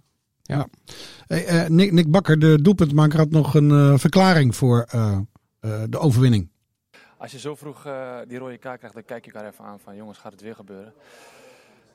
Hey, 0.48 1.46
eh, 1.46 1.68
Nick, 1.70 1.92
Nick 1.92 2.12
Bakker, 2.12 2.40
de 2.40 2.62
doelpuntmaker, 2.62 3.18
had 3.20 3.30
nog 3.30 3.54
een 3.54 3.72
eh, 3.72 3.98
verklaring 3.98 4.56
voor 4.56 4.86
eh, 4.90 5.18
eh, 5.60 5.82
de 5.90 6.00
overwinning. 6.00 6.50
Als 7.18 7.32
je 7.32 7.40
zo 7.40 7.56
vroeg 7.56 7.86
eh, 7.86 8.16
die 8.28 8.38
rode 8.38 8.58
kaart 8.58 8.78
krijgt, 8.78 8.96
dan 8.96 9.06
kijk 9.06 9.26
je 9.26 9.32
elkaar 9.32 9.50
even 9.52 9.66
aan 9.66 9.80
van 9.84 9.96
jongens, 9.96 10.18
gaat 10.18 10.32
het 10.32 10.42
weer 10.42 10.56
gebeuren? 10.56 10.94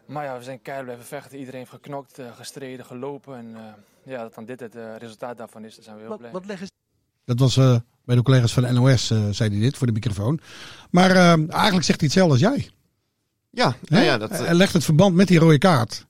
Maar 0.06 0.24
ja, 0.24 0.38
we 0.38 0.44
zijn 0.44 0.62
keihard 0.62 0.86
blijven 0.88 1.06
vechten. 1.08 1.38
Iedereen 1.38 1.58
heeft 1.58 1.70
geknokt, 1.72 2.18
gestreden, 2.36 2.84
gelopen. 2.86 3.36
En 3.36 3.54
eh, 3.56 3.62
ja, 4.12 4.22
dat 4.22 4.34
dan 4.34 4.44
dit 4.44 4.60
het 4.60 4.74
resultaat 4.98 5.36
daarvan 5.38 5.64
is, 5.64 5.74
daar 5.74 5.84
zijn 5.84 5.96
we 5.96 6.00
heel 6.02 6.10
Wat, 6.10 6.18
blij. 6.18 6.30
wat 6.32 6.46
leggen 6.46 6.66
ze 6.66 6.72
Dat 7.24 7.38
was 7.38 7.56
eh, 7.56 7.76
bij 8.04 8.16
de 8.16 8.22
collega's 8.22 8.52
van 8.52 8.62
de 8.62 8.72
NOS, 8.72 9.10
eh, 9.10 9.28
zei 9.30 9.50
hij 9.50 9.60
dit 9.60 9.76
voor 9.76 9.86
de 9.86 9.92
microfoon. 9.92 10.40
Maar 10.90 11.10
eigenlijk 11.16 11.84
zegt 11.84 12.00
hij 12.00 12.08
hetzelfde 12.08 12.32
als 12.32 12.40
jij. 12.40 12.70
Ja, 13.50 13.74
nou 13.82 14.04
ja 14.04 14.18
dat, 14.18 14.30
Hij 14.30 14.54
legt 14.54 14.72
het 14.72 14.84
verband 14.84 15.14
met 15.14 15.28
die 15.28 15.38
rode 15.38 15.58
kaart. 15.58 16.06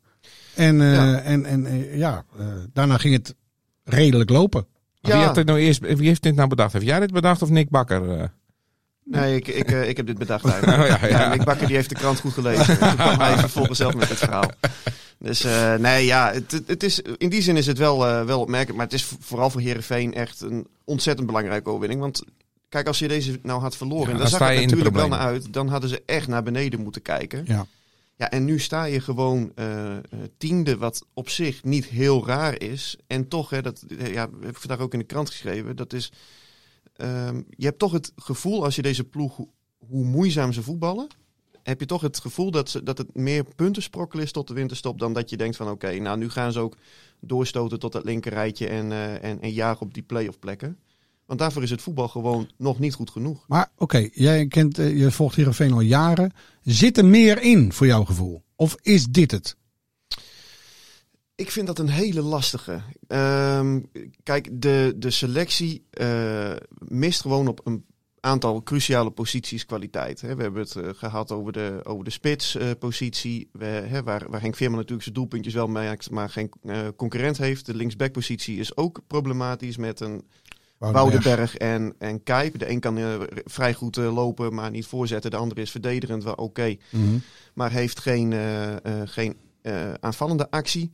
En, 0.55 0.81
eh, 0.81 0.93
Ja. 0.95 1.19
en, 1.21 1.45
en 1.47 1.67
eh, 1.67 1.97
ja, 1.99 2.25
eh, 2.39 2.47
daarna 2.73 2.99
ging 2.99 3.15
het 3.15 3.35
redelijk 3.85 4.31
lopen. 4.31 4.67
Wie, 5.01 5.15
heeft 5.15 5.35
dit 5.35 5.47
nou 5.47 5.59
eerst, 5.59 5.81
wie 5.81 6.07
heeft 6.09 6.23
dit 6.23 6.35
nou 6.35 6.49
bedacht? 6.49 6.73
Heb 6.73 6.83
jij 6.83 7.01
dit 7.01 7.13
bedacht 7.13 7.43
of 7.43 7.49
Nick 7.51 7.69
Bakker? 7.71 8.19
eh? 8.21 8.25
Nee, 9.05 9.37
ik, 9.37 9.49
ik, 9.49 9.71
eh, 9.71 9.89
ik 9.89 9.97
heb 9.97 10.07
dit 10.07 10.19
bedacht 10.19 10.45
eigenlijk. 10.53 10.81
Oh, 10.83 11.01
ja, 11.01 11.07
ja. 11.07 11.29
Nick 11.29 11.45
Bakker 11.45 11.67
die 11.67 11.77
heeft 11.77 11.89
de 11.89 11.95
krant 11.95 12.21
goed 12.21 12.33
gelezen. 12.33 12.79
Toen 12.79 12.95
kwam 12.97 13.19
hij 13.21 13.39
vervolgens 13.47 13.79
zelf 13.79 13.95
met 13.95 14.09
het 14.09 14.19
verhaal. 14.19 14.51
Dus 15.19 15.45
eh, 15.45 15.75
nee, 15.75 16.05
ja, 16.07 16.33
het, 16.33 16.63
het- 16.67 16.83
is, 16.83 17.01
in 17.19 17.29
die 17.29 17.43
zin 17.43 17.57
is 17.57 17.67
het 17.67 17.79
wel, 17.79 18.07
eh, 18.07 18.25
wel 18.25 18.41
opmerkelijk. 18.41 18.77
Maar 18.77 18.87
het 18.87 18.95
is 18.95 19.09
vooral 19.21 19.51
voor 19.51 19.61
Herenveen 19.61 20.15
echt 20.15 20.41
een 20.41 20.67
ontzettend 20.85 21.27
belangrijke 21.27 21.69
overwinning. 21.69 22.01
Want 22.01 22.23
kijk, 22.69 22.87
als 22.87 22.99
je 22.99 23.09
deze 23.09 23.39
nou 23.43 23.61
had 23.61 23.77
verloren, 23.77 24.07
Ja, 24.07 24.13
en 24.13 24.19
dan 24.19 24.29
zag 24.29 24.49
je 24.53 24.55
het 24.61 24.65
natuurlijk 24.71 24.95
wel 24.97 25.09
naar 25.09 25.19
uit, 25.19 25.53
dan 25.53 25.69
hadden 25.69 25.91
ze 25.91 26.03
echt 26.07 26.29
naar 26.29 26.43
beneden 26.43 26.81
moeten 26.81 27.03
kijken. 27.03 27.43
Ja. 27.47 27.67
Ja, 28.23 28.31
en 28.31 28.45
nu 28.45 28.59
sta 28.59 28.85
je 28.85 29.01
gewoon 29.01 29.53
eh, 29.55 29.97
eh, 29.97 30.03
tiende, 30.37 30.77
wat 30.77 31.07
op 31.15 31.29
zich 31.29 31.65
niet 31.65 31.85
heel 31.85 32.27
raar 32.27 32.61
is. 32.61 32.97
En 33.07 33.29
toch, 33.29 33.51
hè, 33.51 33.63
dat 33.63 33.83
eh, 33.83 34.13
ja, 34.13 34.29
heb 34.41 34.51
ik 34.51 34.57
vandaag 34.57 34.79
ook 34.79 34.93
in 34.93 34.99
de 34.99 35.05
krant 35.05 35.31
geschreven, 35.31 35.77
dat 35.77 35.93
is 35.93 36.13
ehm, 36.97 37.43
je 37.49 37.65
hebt 37.65 37.79
toch 37.79 37.93
het 37.93 38.13
gevoel 38.17 38.65
als 38.65 38.77
je 38.77 38.83
deze 38.83 39.05
ploeg, 39.05 39.37
hoe, 39.79 40.05
moeizaam 40.05 40.53
ze 40.53 40.63
voetballen, 40.63 41.07
heb 41.63 41.81
je 41.81 41.87
toch 41.87 42.01
het 42.01 42.21
gevoel 42.21 42.51
dat, 42.51 42.71
ze, 42.71 42.83
dat 42.83 42.99
het 42.99 43.15
meer 43.17 43.45
puntensprokkel 43.57 44.21
is 44.21 44.33
tot 44.33 44.49
de 44.49 44.55
winterstop 44.55 44.99
dan 44.99 45.13
dat 45.13 45.31
je 45.31 45.37
denkt 45.37 45.57
van 45.57 45.71
oké, 45.71 45.99
nou 45.99 46.19
nu 46.19 46.31
gaan 46.31 46.53
ze 46.53 46.61
ook 46.61 46.77
doorstoten 47.21 47.79
tot 47.79 47.93
het 47.93 48.05
linkerrijtje 48.05 48.69
en, 48.69 48.93
en, 49.23 49.41
en 49.41 49.53
jagen 49.53 49.87
op 49.87 49.95
die 49.95 50.03
play-off 50.03 50.39
plekken. 50.39 50.79
Want 51.27 51.39
daarvoor 51.39 51.63
is 51.63 51.71
het 51.71 51.83
voetbal 51.83 52.09
gewoon 52.09 52.51
nog 52.57 52.79
niet 52.79 52.95
goed 52.95 53.11
genoeg. 53.11 53.45
Maar 53.49 53.71
oké, 53.77 54.09
jij 54.13 54.47
kent, 54.47 54.79
eh, 54.79 54.99
je 54.99 55.11
volgt 55.11 55.37
Heerenveen 55.37 55.73
al 55.73 55.81
jaren. 55.81 56.33
Zit 56.63 56.99
er 56.99 57.05
meer 57.05 57.43
in 57.43 57.73
voor 57.73 57.87
jouw 57.87 58.05
gevoel? 58.05 58.43
Of 58.57 58.77
is 58.83 59.07
dit 59.07 59.31
het? 59.31 59.57
Ik 61.35 61.51
vind 61.51 61.67
dat 61.67 61.79
een 61.79 61.89
hele 61.89 62.23
lastige. 62.23 62.83
Ehm, 63.07 63.81
kijk, 64.23 64.49
de, 64.53 64.95
de 64.97 65.11
selectie 65.11 65.87
eh, 65.91 66.53
mist 66.79 67.21
gewoon 67.21 67.49
op 67.49 67.61
een 67.65 67.85
aantal 68.21 68.63
cruciale 68.63 69.11
posities 69.11 69.67
kwaliteit. 69.67 70.21
Hè. 70.21 70.35
We 70.37 70.43
hebben 70.43 70.63
het 70.63 70.77
eh, 70.77 70.89
gehad 70.95 71.33
over 71.33 71.53
de, 71.53 71.81
over 71.83 72.05
de 72.05 72.11
spitspositie, 72.11 73.49
waar, 73.53 74.31
waar 74.31 74.41
Henk 74.41 74.57
Veerman 74.57 74.79
natuurlijk 74.79 75.03
zijn 75.03 75.15
doelpuntjes 75.15 75.55
wel 75.55 75.67
maakt, 75.67 76.11
maar 76.11 76.31
geen 76.31 76.53
concurrent 76.97 77.39
heeft. 77.39 77.67
De 77.67 77.75
linksbackpositie 77.75 78.59
is 78.59 78.77
ook 78.77 79.01
problematisch 79.07 79.77
met 79.77 80.01
een 80.01 80.25
Woudenberg 80.91 81.57
en, 81.57 81.95
en 81.99 82.23
Kijp. 82.23 82.59
De 82.59 82.71
een 82.71 82.81
kan 82.81 82.99
eh, 82.99 83.21
vrij 83.45 83.75
goed 83.75 83.97
lopen, 83.97 84.55
maar 84.55 84.71
niet 84.71 84.87
voorzetten. 84.87 85.31
De 85.31 85.37
andere 85.37 85.61
is 85.61 85.71
verdedigend, 85.71 86.25
wel 86.25 86.35
oké. 86.35 86.77
Mhm. 86.91 87.19
Maar 87.55 87.71
heeft 87.71 88.01
geen, 88.01 88.35
geen 89.05 89.37
aanvallende 90.01 90.51
actie. 90.51 90.91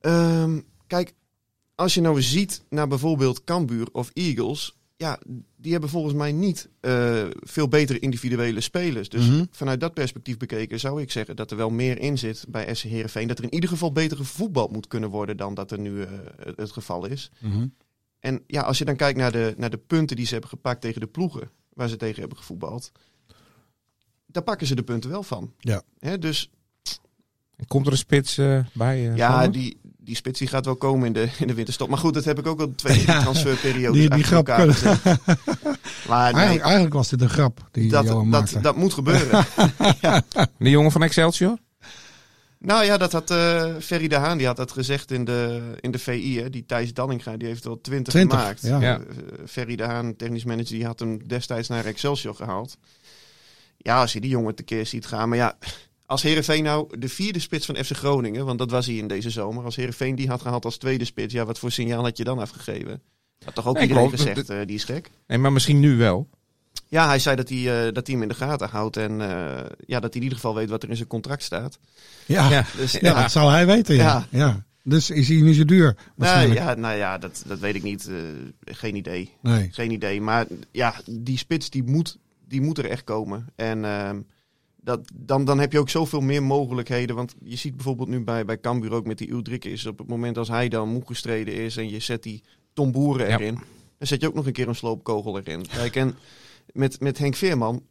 Ehm, 0.00 0.60
kijk, 0.86 1.12
als 1.74 1.94
je 1.94 2.00
nou 2.00 2.22
ziet 2.22 2.64
naar 2.68 2.88
bijvoorbeeld 2.88 3.44
Cambuur 3.44 3.88
of 3.92 4.10
Eagles, 4.12 4.76
ja, 4.96 5.18
die 5.56 5.72
hebben 5.72 5.90
volgens 5.90 6.14
mij 6.14 6.32
niet 6.32 6.68
veel 7.40 7.68
betere 7.68 7.98
individuele 7.98 8.60
spelers. 8.60 9.08
Dus 9.08 9.26
Mhm. 9.28 9.44
vanuit 9.50 9.80
dat 9.80 9.94
perspectief 9.94 10.36
bekeken 10.36 10.80
zou 10.80 11.02
ik 11.02 11.10
zeggen 11.10 11.36
dat 11.36 11.50
er 11.50 11.56
wel 11.56 11.70
meer 11.70 11.98
in 11.98 12.18
zit 12.18 12.44
bij 12.48 12.74
SC 12.74 12.82
Heerenveen. 12.84 13.28
Dat 13.28 13.38
er 13.38 13.44
in 13.44 13.54
ieder 13.54 13.68
geval 13.68 13.92
beter 13.92 14.16
gevoetbald 14.16 14.72
moet 14.72 14.86
kunnen 14.86 15.10
worden 15.10 15.36
dan 15.36 15.54
dat 15.54 15.70
er 15.70 15.78
nu 15.78 16.06
het 16.56 16.72
geval 16.72 17.06
is. 17.06 17.30
Mhm. 17.38 17.66
En 18.28 18.42
ja, 18.46 18.60
als 18.62 18.78
je 18.78 18.84
dan 18.84 18.96
kijkt 18.96 19.18
naar 19.18 19.32
de, 19.32 19.54
naar 19.56 19.70
de 19.70 19.78
punten 19.86 20.16
die 20.16 20.26
ze 20.26 20.32
hebben 20.32 20.50
gepakt 20.50 20.80
tegen 20.80 21.00
de 21.00 21.06
ploegen 21.06 21.50
waar 21.72 21.88
ze 21.88 21.96
tegen 21.96 22.20
hebben 22.20 22.38
gevoetbald. 22.38 22.92
Daar 24.26 24.42
pakken 24.42 24.66
ze 24.66 24.74
de 24.74 24.82
punten 24.82 25.10
wel 25.10 25.22
van. 25.22 25.52
Ja. 25.58 25.82
Hè, 25.98 26.18
dus 26.18 26.50
En 27.56 27.66
komt 27.66 27.86
er 27.86 27.92
een 27.92 27.98
spits 27.98 28.38
eh, 28.38 28.58
bij? 28.74 29.10
eh, 29.10 29.16
ja, 29.16 29.48
die, 29.48 29.80
die 29.98 30.16
spits 30.16 30.38
die 30.38 30.48
gaat 30.48 30.64
wel 30.64 30.76
komen 30.76 31.06
in 31.06 31.12
de, 31.12 31.28
in 31.38 31.46
de 31.46 31.54
winterstop. 31.54 31.88
Maar 31.88 31.98
goed, 31.98 32.14
dat 32.14 32.24
heb 32.24 32.38
ik 32.38 32.46
ook 32.46 32.60
al 32.60 32.72
twee 32.76 33.04
transferperiodes 33.04 34.00
Die, 34.00 34.10
die 34.10 34.24
grap. 34.24 34.48
elkaar. 34.48 34.66
Maar 36.08 36.32
nee, 36.32 36.40
eigenlijk, 36.42 36.62
eigenlijk 36.64 36.94
was 36.94 37.08
dit 37.08 37.20
een 37.20 37.28
grap 37.30 37.68
die 37.70 37.90
dat, 37.90 38.04
Johan 38.04 38.28
maakte. 38.28 38.54
dat, 38.54 38.62
dat 38.62 38.76
moet 38.76 38.92
gebeuren. 38.94 39.44
De 40.58 40.70
jongen 40.70 40.90
van 40.92 41.02
Excelsior? 41.02 41.58
Nou 42.58 42.84
ja, 42.84 42.96
dat 42.96 43.12
had 43.12 43.30
eh 43.30 43.74
Ferry 43.80 44.08
de 44.08 44.14
Haan, 44.16 44.38
die 44.38 44.46
had 44.46 44.56
dat 44.56 44.72
gezegd 44.72 45.10
in 45.10 45.24
de, 45.24 45.72
in 45.80 45.90
de 45.90 45.98
VI. 45.98 46.38
Hè. 46.40 46.50
Die 46.50 46.66
Thijs 46.66 46.94
Dallinga, 46.94 47.36
die 47.36 47.48
heeft 47.48 47.64
wel 47.64 47.80
20, 47.80 48.12
20, 48.12 48.38
gemaakt. 48.38 48.62
ja. 48.62 48.80
Ja. 48.80 48.98
Eh, 48.98 49.04
Ferry 49.46 49.76
de 49.76 49.82
Haan, 49.84 50.16
technisch 50.16 50.44
manager, 50.44 50.76
die 50.76 50.86
had 50.86 50.98
hem 50.98 51.28
destijds 51.28 51.68
naar 51.68 51.84
Excelsior 51.84 52.34
gehaald. 52.34 52.78
Ja, 53.76 54.00
als 54.00 54.12
je 54.12 54.20
die 54.20 54.30
jongen 54.30 54.54
tekeer 54.54 54.86
ziet 54.86 55.06
gaan. 55.06 55.28
Maar 55.28 55.38
ja, 55.38 55.58
als 56.06 56.22
Heerenveen 56.22 56.62
nou 56.62 56.98
de 56.98 57.08
vierde 57.08 57.38
spits 57.38 57.66
van 57.66 57.76
FC 57.76 57.96
Groningen, 57.96 58.44
want 58.44 58.58
dat 58.58 58.70
was 58.70 58.86
hij 58.86 58.94
in 58.94 59.08
deze 59.08 59.30
zomer. 59.30 59.64
Als 59.64 59.76
Heerenveen 59.76 60.14
die 60.14 60.28
had 60.28 60.42
gehaald 60.42 60.64
als 60.64 60.76
tweede 60.76 61.04
spits, 61.04 61.32
ja, 61.34 61.44
wat 61.44 61.58
voor 61.58 61.70
signaal 61.70 62.02
had 62.02 62.16
je 62.16 62.24
dan 62.24 62.38
afgegeven? 62.38 63.02
Had 63.44 63.54
toch 63.54 63.66
ook 63.66 63.74
Nee, 63.74 63.82
iedereen 63.82 64.10
gezegd, 64.10 64.50
eh, 64.50 64.58
die 64.66 64.76
is 64.76 64.84
gek. 64.84 65.10
Nee, 65.26 65.38
maar 65.38 65.52
misschien 65.52 65.80
nu 65.80 65.96
wel. 65.96 66.28
Ja, 66.90 67.06
hij 67.06 67.18
zei 67.18 67.36
dat 67.36 67.48
hij, 67.48 67.58
eh, 67.86 67.92
dat 67.92 68.06
hij 68.06 68.14
hem 68.16 68.22
in 68.22 68.28
de 68.28 68.34
gaten 68.34 68.68
houdt 68.68 68.96
en 68.96 69.20
eh, 69.20 69.64
ja, 69.86 70.00
dat 70.00 70.12
hij 70.12 70.16
in 70.16 70.22
ieder 70.22 70.34
geval 70.38 70.54
weet 70.54 70.70
wat 70.70 70.82
er 70.82 70.88
in 70.88 70.96
zijn 70.96 71.08
contract 71.08 71.42
staat. 71.42 71.78
ja, 72.26 72.44
ja. 72.44 72.50
Ja. 72.50 72.64
Dus, 72.76 72.92
dat 72.92 73.30
zal 73.30 73.48
hij 73.50 73.66
weten. 73.66 73.94
Ja. 73.94 74.26
Ja. 74.30 74.38
Ja. 74.38 74.66
Dus 74.82 75.10
is 75.10 75.28
hij 75.28 75.40
niet 75.40 75.56
zo 75.56 75.64
duur? 75.64 75.96
nou, 76.16 76.52
ja, 76.52 76.74
nou 76.74 76.96
ja, 76.96 77.18
dat, 77.18 77.42
dat 77.46 77.58
weet 77.58 77.74
ik 77.74 77.82
niet. 77.82 78.08
eh, 78.08 78.16
geen 78.64 78.94
idee. 78.96 79.32
Nee. 79.42 79.68
Geen 79.72 79.90
idee. 79.90 80.20
Maar 80.20 80.46
ja, 80.72 80.94
die 81.10 81.38
spits 81.38 81.70
die 81.70 81.82
moet, 81.84 82.18
die 82.48 82.60
moet 82.60 82.78
er 82.78 82.84
echt 82.90 83.04
komen. 83.04 83.46
En 83.56 83.84
ehm, 83.84 84.20
dat, 84.76 85.00
dan, 85.14 85.44
dan 85.44 85.58
heb 85.58 85.72
je 85.72 85.78
ook 85.78 85.88
zoveel 85.90 86.20
meer 86.20 86.42
mogelijkheden. 86.42 87.16
Want 87.16 87.34
je 87.44 87.56
ziet 87.56 87.74
bijvoorbeeld 87.74 88.08
nu 88.08 88.20
bij, 88.24 88.44
bij 88.44 88.60
Cambuur 88.60 88.92
ook 88.92 89.06
met 89.06 89.18
die 89.18 89.30
Uldrik 89.30 89.64
is. 89.64 89.86
Op 89.86 89.98
het 89.98 90.08
moment 90.08 90.38
als 90.38 90.48
hij 90.48 90.68
dan 90.68 90.88
moe 90.88 91.02
gestreden 91.06 91.54
is 91.54 91.76
en 91.76 91.88
je 91.90 92.00
zet 92.00 92.22
die 92.22 92.42
Tom 92.72 92.92
Boeren 92.92 93.28
Ja. 93.28 93.38
erin. 93.38 93.54
Dan 93.98 94.06
zet 94.06 94.20
je 94.20 94.26
ook 94.28 94.34
nog 94.34 94.46
een 94.46 94.52
keer 94.52 94.68
een 94.68 94.74
sloopkogel 94.74 95.38
erin. 95.38 95.66
Kijk, 95.66 95.96
en 95.96 96.14
met, 96.72 97.00
met 97.00 97.18
Henk 97.18 97.34
Veerman, 97.34 97.82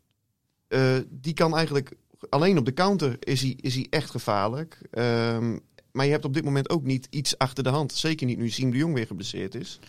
eh, 0.68 0.96
die 1.10 1.34
kan 1.34 1.56
eigenlijk 1.56 1.96
alleen 2.30 2.58
op 2.58 2.66
de 2.66 2.74
counter 2.74 3.18
is 3.20 3.42
hij, 3.42 3.58
is 3.62 3.76
hij 3.76 3.88
echt 3.90 4.10
gevaarlijk. 4.10 4.82
Ehm, 4.92 5.58
maar 5.92 6.06
je 6.06 6.12
hebt 6.12 6.26
op 6.26 6.34
dit 6.34 6.44
moment 6.44 6.70
ook 6.70 6.84
niet 6.84 7.08
iets 7.10 7.38
achter 7.38 7.64
de 7.64 7.70
hand. 7.70 7.94
Zeker 7.94 8.26
niet 8.28 8.38
nu 8.38 8.50
Siem 8.50 8.72
de 8.72 8.78
Jong 8.78 8.94
weer 8.94 9.08
geblesseerd 9.08 9.56
is. 9.56 9.80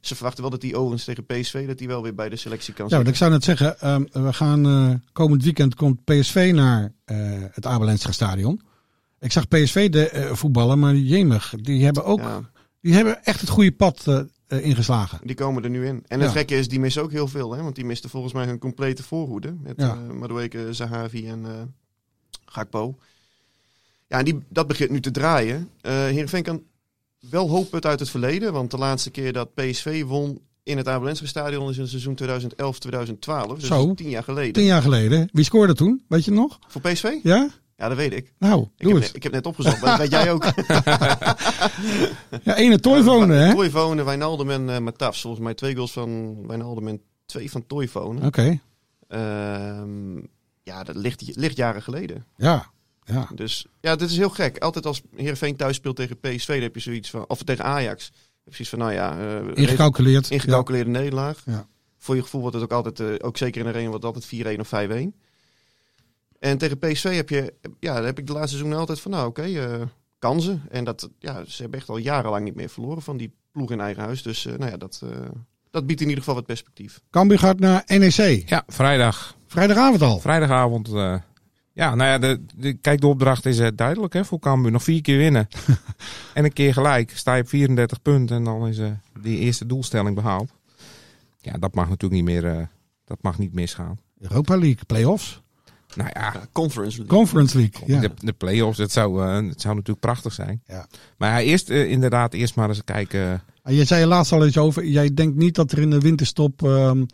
Ze 0.00 0.14
verwachten 0.14 0.42
wel 0.42 0.50
dat 0.50 0.60
die 0.60 0.76
overigens 0.76 1.04
tegen 1.04 1.24
PSV, 1.26 1.66
dat 1.66 1.78
hij 1.78 1.88
wel 1.88 2.02
weer 2.02 2.14
bij 2.14 2.28
de 2.28 2.36
selectie 2.36 2.74
kan 2.74 2.84
Ja, 2.88 2.90
zitten. 2.90 3.10
ik 3.12 3.18
zou 3.18 3.30
net 3.30 3.44
zeggen, 3.44 3.80
ehm, 3.80 4.04
we 4.12 4.32
gaan 4.32 4.66
eh, 4.66 4.94
komend 5.12 5.42
weekend 5.42 5.74
komt 5.74 6.04
PSV 6.04 6.50
naar 6.54 6.92
eh, 7.04 7.16
het 7.52 7.66
Abelensra 7.66 8.12
stadion. 8.12 8.60
Ik 9.20 9.32
zag 9.32 9.48
PSV 9.48 9.90
de 9.90 10.08
eh, 10.08 10.32
voetballen, 10.32 10.78
maar 10.78 10.94
jemig, 10.94 11.54
die 11.60 11.84
hebben 11.84 12.04
ook, 12.04 12.20
Ja, 12.20 12.50
die 12.80 12.94
hebben 12.94 13.24
echt 13.24 13.40
het 13.40 13.48
goede 13.48 13.72
pad 13.72 14.26
eh, 14.60 14.64
ingeslagen. 14.66 15.18
die 15.24 15.36
komen 15.36 15.64
er 15.64 15.70
nu 15.70 15.86
in. 15.86 16.04
En 16.06 16.20
het 16.20 16.32
Ja. 16.32 16.36
gekke 16.36 16.54
is, 16.56 16.68
die 16.68 16.80
missen 16.80 17.02
ook 17.02 17.10
heel 17.10 17.28
veel. 17.28 17.52
Hè? 17.52 17.62
Want 17.62 17.74
die 17.74 17.84
misten 17.84 18.10
volgens 18.10 18.32
mij 18.32 18.46
hun 18.46 18.58
complete 18.58 19.02
voorhoede. 19.02 19.54
Met 19.62 19.74
Ja. 19.76 19.90
eh 20.08 20.14
Madueke, 20.14 20.72
Zahavi 20.72 21.26
en 21.28 21.44
eh 21.46 21.50
Gakpo. 22.44 22.98
Ja, 24.08 24.18
en 24.18 24.24
die, 24.24 24.38
dat 24.48 24.66
begint 24.66 24.90
nu 24.90 25.00
te 25.00 25.10
draaien. 25.10 25.68
Eh 25.80 25.92
Heerenveen 25.92 26.42
kan 26.42 26.62
wel 27.30 27.48
hopen 27.50 27.76
het 27.76 27.86
uit 27.86 28.00
het 28.00 28.10
verleden. 28.10 28.52
Want 28.52 28.70
de 28.70 28.78
laatste 28.78 29.10
keer 29.10 29.32
dat 29.32 29.54
PSV 29.54 30.02
won 30.04 30.40
in 30.62 30.76
het 30.76 30.88
Abelensra 30.88 31.26
stadion 31.26 31.68
is 31.70 31.74
in 31.76 31.82
het 31.82 31.90
seizoen 31.90 32.14
2011-2012. 32.14 33.58
Dus 33.58 33.66
Zo. 33.68 33.94
tien 33.94 34.08
jaar 34.10 34.22
geleden. 34.24 34.52
Tien 34.52 34.64
jaar 34.64 34.82
geleden. 34.82 35.28
Wie 35.32 35.44
scoorde 35.44 35.74
toen? 35.74 36.02
Weet 36.08 36.24
je 36.24 36.30
nog? 36.30 36.58
Voor 36.68 36.80
PSV? 36.80 37.12
Ja? 37.22 37.48
Ja, 37.84 37.90
dat 37.90 37.98
weet 37.98 38.12
ik. 38.12 38.32
Nou, 38.38 38.60
Ik 38.76 38.84
doe 38.84 38.92
heb, 38.94 39.02
eens. 39.02 39.12
ik 39.12 39.22
heb 39.22 39.32
net 39.32 39.46
opgezocht, 39.46 39.80
maar 39.80 39.90
dat 39.90 39.98
weet 39.98 40.10
jij 40.22 40.32
ook. 40.32 40.44
Ja, 42.42 42.54
ene 42.56 42.80
Toivonen, 42.80 43.36
hè? 43.38 43.46
Oké. 43.46 43.54
Toivonen, 43.54 44.04
Wijnaldum 44.04 44.50
en 44.70 44.82
Matafs. 44.82 45.20
Volgens 45.20 45.42
mij 45.42 45.54
twee 45.54 45.74
goals 45.74 45.92
van 45.92 46.36
Wijnaldum 46.46 46.88
en 46.88 47.00
twee 47.26 47.50
van 47.50 47.66
Toivonen. 47.66 48.22
Ehm, 49.08 50.16
ja, 50.62 50.82
dat 50.84 50.96
ligt, 50.96 51.36
ligt 51.36 51.56
jaren 51.56 51.82
geleden. 51.82 52.26
Ja. 52.36 52.70
Ja. 53.04 53.28
Dus 53.34 53.66
ja, 53.80 53.96
dit 53.96 54.10
is 54.10 54.16
heel 54.16 54.28
gek. 54.30 54.58
Altijd 54.58 54.86
als 54.86 55.02
Heerenveen 55.16 55.56
thuis 55.56 55.76
speelt 55.76 55.96
tegen 55.96 56.20
PSV, 56.20 56.46
dan 56.52 56.62
heb 56.62 56.74
je 56.74 56.80
zoiets 56.80 57.10
van... 57.10 57.24
Of 57.28 57.42
tegen 57.42 57.64
Ajax. 57.64 58.12
Zoiets 58.44 58.68
van, 58.68 58.78
nou 58.78 58.92
ja... 58.92 59.18
eh, 59.18 59.46
Ingecalculeerd. 59.54 60.30
ingecalculeerde 60.30 60.90
nederlaag. 60.90 61.42
Ja. 61.46 61.66
Voor 61.98 62.14
je 62.16 62.22
gevoel 62.22 62.40
wordt 62.40 62.56
het 62.56 62.64
ook 62.64 62.72
altijd, 62.72 63.00
eh, 63.00 63.26
ook 63.26 63.36
zeker 63.36 63.60
in 63.60 63.66
de 63.66 63.72
arena, 63.72 63.88
wordt 63.88 64.04
het 64.04 64.14
altijd 64.14 64.56
4-1 64.56 64.60
of 64.60 64.68
5-1. 64.68 65.14
En 66.44 66.58
tegen 66.58 66.78
PSV 66.78 67.16
heb 67.16 67.28
je, 67.28 67.54
ja, 67.80 67.94
daar 67.94 68.04
heb 68.04 68.18
ik 68.18 68.26
de 68.26 68.32
laatste 68.32 68.56
seizoen 68.56 68.78
altijd 68.78 69.00
van, 69.00 69.10
nou 69.10 69.26
oké, 69.28 69.42
eh, 69.42 69.82
kansen. 70.18 70.62
En 70.70 70.84
dat, 70.84 71.10
ja, 71.18 71.44
ze 71.46 71.62
hebben 71.62 71.80
echt 71.80 71.88
al 71.88 71.96
jarenlang 71.96 72.44
niet 72.44 72.54
meer 72.54 72.68
verloren 72.68 73.02
van 73.02 73.16
die 73.16 73.34
ploeg 73.52 73.70
in 73.70 73.80
eigen 73.80 74.02
huis. 74.02 74.22
Dus 74.22 74.46
eh, 74.46 74.54
nou 74.58 74.70
ja, 74.70 74.76
dat, 74.76 75.00
eh, 75.04 75.18
dat 75.70 75.86
biedt 75.86 76.00
in 76.00 76.06
ieder 76.06 76.22
geval 76.22 76.34
wat 76.38 76.46
perspectief. 76.46 77.00
Cambuur 77.10 77.38
gaat 77.38 77.58
naar 77.58 77.82
NEC. 77.86 78.48
Ja, 78.48 78.62
vrijdag. 78.66 79.36
Vrijdagavond 79.46 80.02
al. 80.02 80.20
Vrijdagavond. 80.20 80.88
eh, 80.88 81.16
ja, 81.72 81.94
nou 81.94 82.10
ja, 82.10 82.18
de, 82.18 82.44
de, 82.54 82.72
kijk, 82.74 83.00
de 83.00 83.06
opdracht 83.06 83.46
is 83.46 83.58
eh, 83.58 83.68
duidelijk 83.74 84.12
hè, 84.12 84.24
voor 84.24 84.38
Cambuur. 84.38 84.72
Nog 84.72 84.82
vier 84.82 85.00
keer 85.00 85.18
winnen. 85.18 85.48
en 86.34 86.44
een 86.44 86.52
keer 86.52 86.72
gelijk. 86.72 87.10
Sta 87.16 87.34
je 87.34 87.42
op 87.42 87.48
34 87.48 88.02
punten 88.02 88.36
en 88.36 88.44
dan 88.44 88.66
is 88.68 88.78
eh, 88.78 88.90
die 89.20 89.38
eerste 89.38 89.66
doelstelling 89.66 90.14
behaald. 90.14 90.50
Ja, 91.40 91.52
dat 91.58 91.74
mag 91.74 91.88
natuurlijk 91.88 92.22
niet 92.22 92.30
meer, 92.34 92.58
eh, 92.58 92.66
dat 93.04 93.18
mag 93.22 93.38
niet 93.38 93.52
misgaan. 93.52 93.98
Europa 94.18 94.56
League, 94.56 94.84
play-offs. 94.86 95.42
Nou 95.96 96.10
ja, 96.12 96.30
Ja, 96.34 96.46
conference. 96.52 96.96
League. 96.98 97.16
Conference 97.18 97.56
League. 97.58 97.82
Ja. 97.86 98.00
de, 98.00 98.10
de 98.16 98.32
play-offs, 98.32 98.78
dat 98.78 98.90
zou, 98.92 99.22
eh, 99.26 99.48
dat 99.48 99.60
zou 99.60 99.74
natuurlijk 99.74 100.00
prachtig 100.00 100.32
zijn. 100.32 100.62
Ja. 100.66 100.86
Maar 101.18 101.30
ja, 101.30 101.40
eerst 101.50 101.70
eh, 101.70 101.90
inderdaad, 101.90 102.34
eerst 102.34 102.54
maar 102.54 102.68
eens 102.68 102.84
kijken. 102.84 103.42
Ah, 103.62 103.74
Je 103.74 103.84
zei 103.84 104.02
er 104.02 104.08
laatst 104.08 104.32
al 104.32 104.44
eens 104.44 104.58
over. 104.58 104.84
Jij 104.86 105.14
denkt 105.14 105.36
niet 105.36 105.54
dat 105.54 105.72
er 105.72 105.78
in 105.78 105.90
de 105.90 105.98
winterstop 106.00 106.62
ehm, 106.62 107.04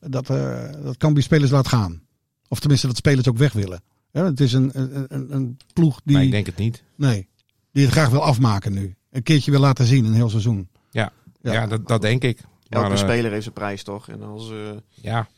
dat, 0.00 0.30
eh 0.30 0.64
dat 0.82 0.96
Cambuur 0.96 1.22
spelers 1.22 1.50
laat 1.50 1.68
gaan. 1.68 2.02
Of 2.48 2.58
tenminste 2.60 2.86
dat 2.86 2.96
spelers 2.96 3.28
ook 3.28 3.36
weg 3.38 3.52
willen. 3.52 3.82
Hè, 4.12 4.24
het 4.24 4.40
is 4.40 4.52
een, 4.52 4.70
een, 4.72 5.04
een, 5.08 5.26
een 5.34 5.56
ploeg 5.72 6.00
die, 6.04 6.14
Maar 6.14 6.24
ik 6.24 6.30
denk 6.30 6.46
het 6.46 6.56
niet. 6.56 6.82
nee, 6.96 7.28
die 7.72 7.82
het 7.84 7.92
graag 7.92 8.08
wil 8.08 8.22
afmaken 8.22 8.72
nu. 8.72 8.94
Een 9.10 9.22
keertje 9.22 9.50
wil 9.50 9.60
laten 9.60 9.86
zien, 9.86 10.04
een 10.04 10.14
heel 10.14 10.28
seizoen. 10.30 10.68
Ja, 10.90 11.12
Ja. 11.40 11.52
ja. 11.52 11.66
dat, 11.66 11.88
dat 11.88 12.00
denk 12.02 12.22
ik. 12.22 12.38
Elke 12.68 12.88
Maar, 12.88 12.96
eh, 12.96 13.02
speler 13.04 13.30
heeft 13.30 13.42
zijn 13.42 13.54
prijs 13.54 13.82
toch? 13.82 14.08
En 14.08 14.22
als, 14.22 14.50
eh, 14.50 14.56
ja, 14.94 15.28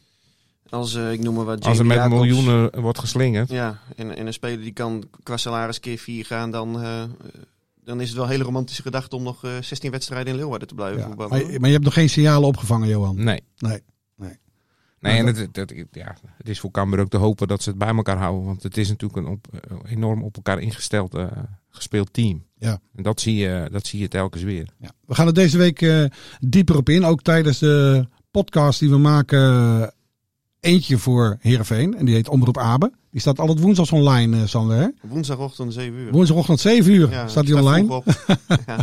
als 0.71 0.95
eh, 0.95 1.13
ik 1.13 1.21
noem 1.21 1.35
maar 1.35 1.45
wat, 1.45 1.65
als 1.65 1.79
er 1.79 1.87
met 1.87 1.97
Jacobs- 1.97 2.15
miljoenen 2.15 2.81
wordt 2.81 2.99
geslingerd. 2.99 3.51
Ja, 3.51 3.79
en, 3.97 4.17
en 4.17 4.27
een 4.27 4.33
speler 4.33 4.61
die 4.61 4.73
kan 4.73 5.05
qua 5.23 5.37
salaris 5.37 5.81
keer 5.81 5.99
4 5.99 6.25
gaan, 6.25 6.51
dan, 6.51 6.83
eh, 6.83 7.03
dan 7.85 8.01
is 8.01 8.07
het 8.09 8.17
wel 8.17 8.25
een 8.25 8.31
hele 8.31 8.45
romantische 8.45 8.83
gedachte 8.83 9.17
om 9.17 9.23
nog 9.23 9.45
eh 9.45 9.51
16 9.61 9.91
wedstrijden 9.91 10.33
in 10.33 10.39
Leeuwarden 10.39 10.69
te 10.69 10.75
blijven 10.75 10.99
Ja, 11.01 11.07
voetballen. 11.07 11.31
maar, 11.31 11.61
maar 11.61 11.67
je 11.69 11.73
hebt 11.75 11.85
nog 11.85 11.95
geen 11.95 12.11
signalen 12.11 12.49
opgevangen, 12.49 12.89
Johan? 12.89 13.25
Nee. 13.25 13.41
Nee. 13.59 13.81
Nee, 15.01 15.19
en 15.19 15.27
het, 15.27 15.49
het, 15.53 15.75
ja, 15.93 16.17
het 16.37 16.49
is 16.49 16.61
voor 16.61 16.71
Cambuur 16.71 17.01
ook 17.01 17.09
te 17.09 17.17
hopen 17.17 17.49
dat 17.49 17.63
ze 17.63 17.69
het 17.69 17.79
bij 17.79 17.89
elkaar 17.95 18.17
houden. 18.17 18.45
Want 18.47 18.63
het 18.63 18.77
is 18.77 18.89
natuurlijk 18.89 19.27
een 19.27 19.33
op, 19.33 19.47
enorm 19.87 20.23
op 20.23 20.37
elkaar 20.37 20.59
ingesteld 20.59 21.17
gespeeld 21.71 22.13
team. 22.13 22.45
Ja. 22.59 22.81
En 22.95 23.03
dat 23.03 23.21
zie 23.21 23.35
je, 23.37 23.69
dat 23.73 23.87
zie 23.87 24.01
je 24.01 24.09
telkens 24.09 24.43
weer. 24.43 24.69
Ja. 24.79 24.91
We 25.07 25.15
gaan 25.15 25.27
er 25.27 25.35
deze 25.35 25.59
week 25.59 25.83
eh, 25.83 26.05
dieper 26.41 26.77
op 26.77 26.89
in. 26.89 27.05
Ook 27.05 27.23
tijdens 27.23 27.59
de 27.59 28.07
podcast 28.31 28.81
die 28.81 28.91
we 28.91 28.99
maken. 28.99 29.95
Eentje 30.61 30.99
voor 30.99 31.37
Heerenveen. 31.41 31.97
En 31.97 32.05
die 32.05 32.15
heet 32.15 32.29
Omroep 32.29 32.59
Abe. 32.59 32.93
Die 33.11 33.21
staat 33.21 33.39
altijd 33.39 33.61
woensdags 33.61 33.93
online, 33.93 34.37
eh 34.37 34.47
Sander. 34.47 34.77
Hè? 34.77 34.87
Woensdagochtend 35.09 35.73
7 35.73 35.99
uur. 35.99 36.11
Woensdagochtend 36.11 36.61
7 36.61 36.93
uur 36.93 37.11
Ja, 37.11 37.29
staat 37.29 37.47
die 37.47 37.57
online. 37.57 38.03
ja. 38.67 38.77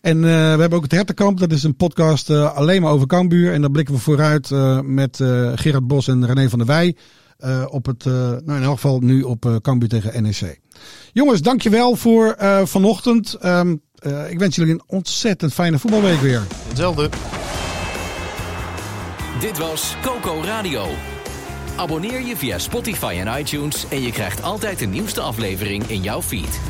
En 0.00 0.16
eh, 0.16 0.30
we 0.30 0.60
hebben 0.60 0.72
ook 0.72 0.82
het 0.82 0.92
Hertenkamp. 0.92 1.38
Dat 1.38 1.52
is 1.52 1.62
een 1.62 1.76
podcast 1.76 2.30
eh, 2.30 2.54
alleen 2.54 2.82
maar 2.82 2.92
over 2.92 3.06
Cambuur. 3.06 3.52
En 3.52 3.60
daar 3.60 3.70
blikken 3.70 3.94
we 3.94 4.00
vooruit 4.00 4.50
met 4.82 5.16
Gerard 5.54 5.86
Bos 5.86 6.08
en 6.08 6.26
René 6.26 6.48
van 6.48 6.58
der 6.58 6.68
Wij. 6.68 6.96
op 7.68 7.86
het, 7.86 8.04
nou 8.04 8.52
in 8.56 8.62
elk 8.62 8.74
geval 8.74 8.98
nu 8.98 9.22
op 9.22 9.58
Cambuur 9.62 9.88
tegen 9.88 10.22
NEC. 10.22 10.60
Jongens, 11.12 11.42
dankjewel 11.42 11.96
voor 11.96 12.36
vanochtend. 12.64 13.34
Ehm, 13.34 13.74
eh, 14.04 14.30
ik 14.30 14.38
wens 14.38 14.56
jullie 14.56 14.72
een 14.72 14.82
ontzettend 14.86 15.52
fijne 15.52 15.78
voetbalweek 15.78 16.20
weer. 16.20 16.42
Hetzelfde. 16.68 17.08
Dit 19.40 19.58
was 19.58 19.96
Coco 20.02 20.40
Radio. 20.42 20.86
Abonneer 21.76 22.22
je 22.22 22.36
via 22.36 22.58
Spotify 22.58 23.16
en 23.24 23.38
iTunes 23.38 23.88
en 23.88 24.02
je 24.02 24.12
krijgt 24.12 24.42
altijd 24.42 24.78
de 24.78 24.86
nieuwste 24.86 25.20
aflevering 25.20 25.84
in 25.86 26.02
jouw 26.02 26.22
feed. 26.22 26.60